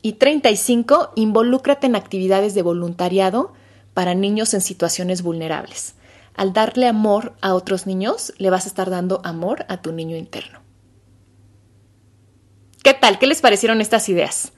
Y 0.03 0.15
35. 0.15 1.12
Involúcrate 1.15 1.87
en 1.87 1.97
actividades 1.97 2.55
de 2.55 2.62
voluntariado 2.62 3.53
para 3.95 4.15
niños 4.15 4.53
en 4.55 4.61
situaciones 4.61 5.23
vulnerables. 5.23 5.95
Al 6.35 6.53
darle 6.53 6.87
amor 6.87 7.35
a 7.41 7.55
otros 7.55 7.87
niños, 7.87 8.33
le 8.38 8.51
vas 8.51 8.65
a 8.65 8.69
estar 8.69 8.91
dando 8.91 9.21
amor 9.25 9.65
a 9.69 9.81
tu 9.81 9.93
niño 9.93 10.17
interno. 10.17 10.61
¿Qué 12.83 12.95
tal? 12.95 13.19
¿Qué 13.19 13.27
les 13.27 13.41
parecieron 13.41 13.81
estas 13.81 14.09
ideas? 14.09 14.53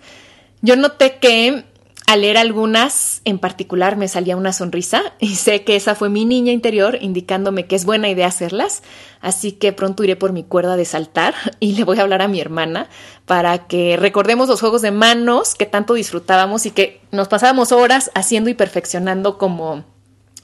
Yo 0.63 0.77
noté 0.77 1.19
que 1.19 1.65
al 2.07 2.21
leer 2.21 2.37
algunas 2.37 3.23
en 3.25 3.39
particular 3.39 3.97
me 3.97 4.09
salía 4.09 4.37
una 4.37 4.53
sonrisa 4.53 5.03
y 5.19 5.37
sé 5.37 5.65
que 5.65 5.75
esa 5.75 5.95
fue 5.95 6.11
mi 6.11 6.25
niña 6.25 6.53
interior 6.53 6.99
indicándome 7.01 7.67
que 7.67 7.77
es 7.77 7.85
buena 7.85 8.09
idea 8.09 8.27
hacerlas, 8.27 8.83
así 9.21 9.53
que 9.53 9.73
pronto 9.73 10.05
iré 10.05 10.15
por 10.15 10.33
mi 10.33 10.45
cuerda 10.45 10.77
de 10.77 10.85
saltar 10.85 11.35
y 11.61 11.73
le 11.73 11.85
voy 11.85 11.99
a 11.99 12.03
hablar 12.03 12.23
a 12.23 12.29
mi 12.29 12.41
hermana 12.41 12.89
para 13.25 13.67
que 13.67 13.97
recordemos 13.97 14.49
los 14.49 14.61
juegos 14.61 14.83
de 14.83 14.91
manos 14.91 15.55
que 15.55 15.67
tanto 15.67 15.95
disfrutábamos 15.95 16.67
y 16.67 16.71
que 16.73 17.01
nos 17.11 17.29
pasábamos 17.29 17.73
horas 17.73 18.11
haciendo 18.15 18.51
y 18.51 18.55
perfeccionando 18.55 19.39
como 19.39 19.85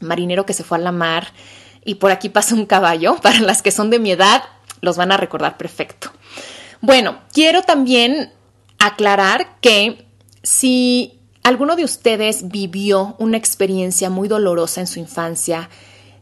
marinero 0.01 0.47
que 0.47 0.55
se 0.55 0.65
fue 0.65 0.79
a 0.79 0.81
la 0.81 0.93
mar 0.93 1.29
y 1.85 1.97
por 1.97 2.11
aquí 2.11 2.31
pasa 2.31 2.55
un 2.55 2.67
caballo, 2.67 3.17
para 3.23 3.41
las 3.41 3.61
que 3.63 3.71
son 3.71 3.91
de 3.91 3.99
mi 3.99 4.13
edad 4.13 4.43
los 4.81 4.97
van 4.97 5.13
a 5.13 5.19
recordar 5.19 5.59
perfecto. 5.59 6.11
Bueno, 6.81 7.19
quiero 7.35 7.61
también 7.63 8.33
aclarar 8.79 9.59
que 9.61 10.07
si 10.43 11.20
alguno 11.43 11.77
de 11.77 11.85
ustedes 11.85 12.49
vivió 12.49 13.17
una 13.19 13.37
experiencia 13.37 14.11
muy 14.11 14.29
dolorosa 14.29 14.81
en 14.81 14.87
su 14.87 14.99
infancia, 14.99 15.71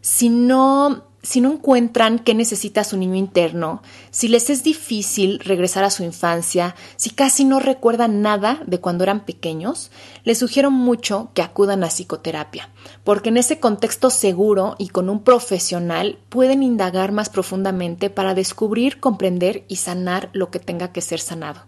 si 0.00 0.28
no 0.28 1.08
si 1.22 1.40
no 1.40 1.52
encuentran 1.52 2.20
qué 2.20 2.34
necesita 2.34 2.84
su 2.84 2.96
niño 2.96 3.16
interno, 3.16 3.82
si 4.10 4.28
les 4.28 4.50
es 4.50 4.62
difícil 4.62 5.40
regresar 5.40 5.84
a 5.84 5.90
su 5.90 6.04
infancia, 6.04 6.74
si 6.96 7.10
casi 7.10 7.44
no 7.44 7.58
recuerdan 7.58 8.22
nada 8.22 8.62
de 8.66 8.80
cuando 8.80 9.04
eran 9.04 9.24
pequeños, 9.24 9.90
les 10.24 10.38
sugiero 10.38 10.70
mucho 10.70 11.30
que 11.34 11.42
acudan 11.42 11.82
a 11.82 11.88
psicoterapia, 11.88 12.70
porque 13.04 13.30
en 13.30 13.36
ese 13.36 13.58
contexto 13.58 14.10
seguro 14.10 14.76
y 14.78 14.88
con 14.88 15.10
un 15.10 15.22
profesional 15.22 16.18
pueden 16.28 16.62
indagar 16.62 17.12
más 17.12 17.28
profundamente 17.28 18.10
para 18.10 18.34
descubrir, 18.34 19.00
comprender 19.00 19.64
y 19.68 19.76
sanar 19.76 20.30
lo 20.32 20.50
que 20.50 20.60
tenga 20.60 20.92
que 20.92 21.00
ser 21.00 21.20
sanado. 21.20 21.62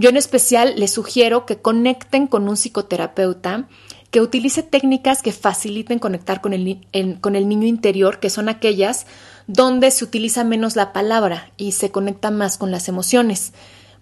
Yo 0.00 0.08
en 0.08 0.16
especial 0.16 0.76
les 0.78 0.92
sugiero 0.92 1.44
que 1.44 1.58
conecten 1.58 2.26
con 2.26 2.48
un 2.48 2.56
psicoterapeuta 2.56 3.68
que 4.10 4.22
utilice 4.22 4.62
técnicas 4.62 5.20
que 5.20 5.30
faciliten 5.30 5.98
conectar 5.98 6.40
con 6.40 6.54
el, 6.54 6.80
con 7.20 7.36
el 7.36 7.50
niño 7.50 7.66
interior, 7.66 8.18
que 8.18 8.30
son 8.30 8.48
aquellas 8.48 9.06
donde 9.46 9.90
se 9.90 10.02
utiliza 10.02 10.42
menos 10.42 10.74
la 10.74 10.94
palabra 10.94 11.52
y 11.58 11.72
se 11.72 11.90
conecta 11.90 12.30
más 12.30 12.56
con 12.56 12.70
las 12.70 12.88
emociones. 12.88 13.52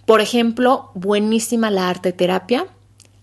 Por 0.07 0.21
ejemplo, 0.21 0.93
buenísima 0.95 1.69
la 1.69 1.89
arte 1.89 2.13
terapia, 2.13 2.69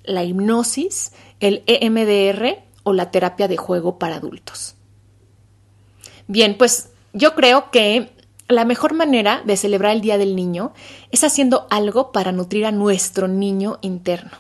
la 0.04 0.26
hipnosis, 0.26 1.14
el 1.40 1.64
EMDR 1.68 2.62
o 2.84 2.92
la 2.92 3.10
terapia 3.10 3.48
de 3.48 3.56
juego 3.56 3.98
para 3.98 4.18
adultos. 4.18 4.76
Bien, 6.28 6.58
pues 6.58 6.90
yo 7.14 7.36
creo 7.36 7.72
que 7.72 8.12
la 8.48 8.66
mejor 8.66 8.94
manera 8.94 9.42
de 9.46 9.58
celebrar 9.58 9.94
el 9.94 10.02
Día 10.02 10.18
del 10.18 10.36
Niño 10.36 10.74
es 11.12 11.24
haciendo 11.24 11.68
algo 11.70 12.12
para 12.12 12.32
nutrir 12.32 12.66
a 12.66 12.72
nuestro 12.72 13.28
niño 13.28 13.80
interno. 13.82 14.32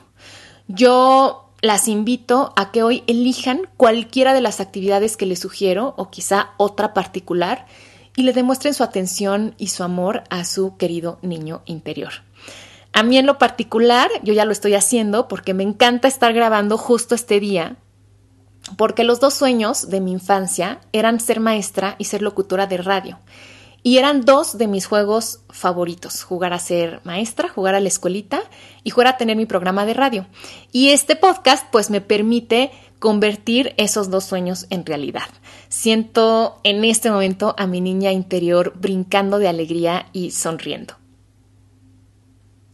Yo 0.67 1.49
las 1.61 1.87
invito 1.87 2.53
a 2.55 2.71
que 2.71 2.83
hoy 2.83 3.03
elijan 3.07 3.67
cualquiera 3.77 4.33
de 4.33 4.41
las 4.41 4.59
actividades 4.59 5.17
que 5.17 5.25
les 5.25 5.39
sugiero 5.39 5.95
o 5.97 6.11
quizá 6.11 6.51
otra 6.57 6.93
particular 6.93 7.65
y 8.15 8.23
le 8.23 8.33
demuestren 8.33 8.73
su 8.73 8.83
atención 8.83 9.55
y 9.57 9.67
su 9.67 9.83
amor 9.83 10.23
a 10.29 10.45
su 10.45 10.77
querido 10.77 11.17
niño 11.21 11.63
interior. 11.65 12.13
A 12.93 13.03
mí 13.03 13.17
en 13.17 13.25
lo 13.25 13.37
particular, 13.37 14.09
yo 14.23 14.33
ya 14.33 14.45
lo 14.45 14.51
estoy 14.51 14.75
haciendo 14.75 15.27
porque 15.27 15.53
me 15.53 15.63
encanta 15.63 16.07
estar 16.07 16.31
grabando 16.33 16.77
justo 16.77 17.13
este 17.13 17.39
día, 17.39 17.75
porque 18.77 19.03
los 19.03 19.19
dos 19.19 19.33
sueños 19.33 19.89
de 19.89 19.99
mi 19.99 20.11
infancia 20.11 20.79
eran 20.93 21.19
ser 21.19 21.39
maestra 21.39 21.95
y 21.97 22.05
ser 22.05 22.21
locutora 22.21 22.67
de 22.67 22.77
radio. 22.77 23.19
Y 23.87 23.99
eran 23.99 24.25
dos 24.25 24.57
de 24.57 24.65
mis 24.65 24.87
juegos 24.87 25.41
favoritos, 25.51 26.23
jugar 26.23 26.53
a 26.53 26.57
ser 26.57 27.01
maestra, 27.03 27.49
jugar 27.49 27.75
a 27.75 27.79
la 27.79 27.87
escuelita 27.87 28.41
y 28.83 28.89
jugar 28.89 29.05
a 29.09 29.17
tener 29.17 29.37
mi 29.37 29.45
programa 29.45 29.85
de 29.85 29.93
radio. 29.93 30.25
Y 30.71 30.89
este 30.89 31.15
podcast 31.15 31.67
pues 31.71 31.91
me 31.91 32.01
permite 32.01 32.71
convertir 32.97 33.75
esos 33.77 34.09
dos 34.09 34.23
sueños 34.23 34.65
en 34.71 34.87
realidad. 34.87 35.29
Siento 35.69 36.59
en 36.63 36.83
este 36.83 37.11
momento 37.11 37.53
a 37.59 37.67
mi 37.67 37.79
niña 37.79 38.11
interior 38.11 38.73
brincando 38.75 39.37
de 39.37 39.49
alegría 39.49 40.07
y 40.13 40.31
sonriendo. 40.31 40.95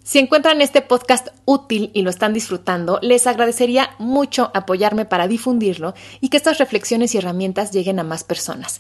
Si 0.06 0.18
encuentran 0.18 0.62
este 0.62 0.82
podcast 0.82 1.28
útil 1.44 1.92
y 1.94 2.04
lo 2.04 2.10
están 2.10 2.32
disfrutando, 2.32 3.00
les 3.02 3.28
agradecería 3.28 3.90
mucho 4.00 4.50
apoyarme 4.54 5.04
para 5.04 5.28
difundirlo 5.28 5.94
y 6.22 6.30
que 6.30 6.38
estas 6.38 6.58
reflexiones 6.58 7.14
y 7.14 7.18
herramientas 7.18 7.74
lleguen 7.74 8.00
a 8.00 8.06
más 8.06 8.24
personas. 8.24 8.80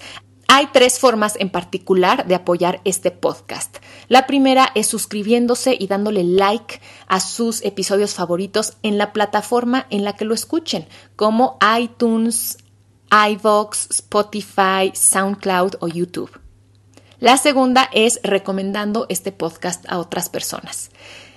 Hay 0.53 0.67
tres 0.73 0.99
formas 0.99 1.37
en 1.39 1.49
particular 1.49 2.27
de 2.27 2.35
apoyar 2.35 2.81
este 2.83 3.09
podcast. 3.09 3.77
La 4.09 4.27
primera 4.27 4.69
es 4.75 4.85
suscribiéndose 4.85 5.77
y 5.79 5.87
dándole 5.87 6.25
like 6.25 6.81
a 7.07 7.21
sus 7.21 7.63
episodios 7.63 8.15
favoritos 8.15 8.73
en 8.83 8.97
la 8.97 9.13
plataforma 9.13 9.87
en 9.89 10.03
la 10.03 10.17
que 10.17 10.25
lo 10.25 10.33
escuchen, 10.33 10.89
como 11.15 11.57
iTunes, 11.79 12.57
iVoox, 13.09 13.91
Spotify, 13.91 14.91
SoundCloud 14.93 15.75
o 15.79 15.87
YouTube. 15.87 16.37
La 17.21 17.37
segunda 17.37 17.89
es 17.93 18.19
recomendando 18.21 19.05
este 19.07 19.31
podcast 19.31 19.89
a 19.89 19.99
otras 19.99 20.27
personas. 20.27 20.91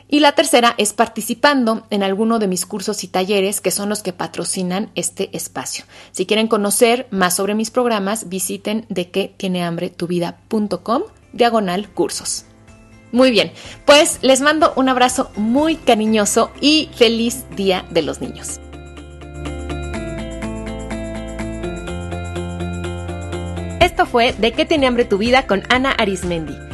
Y 0.09 0.21
la 0.21 0.33
tercera 0.33 0.75
es 0.79 0.93
participando 0.93 1.87
en 1.91 2.03
alguno 2.03 2.39
de 2.39 2.47
mis 2.47 2.67
cursos 2.67 3.05
y 3.05 3.09
talleres 3.09 3.61
que 3.61 3.71
son 3.71 3.89
los 3.89 4.03
que 4.03 4.13
patrocinan 4.13 4.91
este 4.95 5.35
espacio. 5.37 5.85
Si 6.13 6.27
quieren 6.27 6.47
conocer 6.47 7.07
más 7.11 7.37
sobre 7.37 7.55
mis 7.55 7.71
programas, 7.71 8.29
visiten 8.29 8.87
de 8.89 9.11
qué 9.11 9.35
tiene 9.37 9.65
hambre 9.65 9.91
tu 9.91 10.07
vida.com 10.07 11.03
diagonal 11.33 11.89
cursos. 11.89 12.45
Muy 13.13 13.31
bien, 13.31 13.53
pues 13.87 14.19
les 14.23 14.41
mando 14.41 14.73
un 14.77 14.89
abrazo 14.89 15.31
muy 15.37 15.77
cariñoso 15.77 16.51
y 16.61 16.91
feliz 16.95 17.45
Día 17.55 17.85
de 17.91 18.03
los 18.03 18.21
Niños. 18.21 18.61
Esto 23.81 24.07
fue 24.07 24.33
De 24.33 24.53
qué 24.53 24.65
tiene 24.65 24.89
hambre 24.89 25.05
tu 25.05 25.19
vida 25.19 25.47
con 25.47 25.63
Ana 25.69 25.93
Arismendi. 25.93 26.74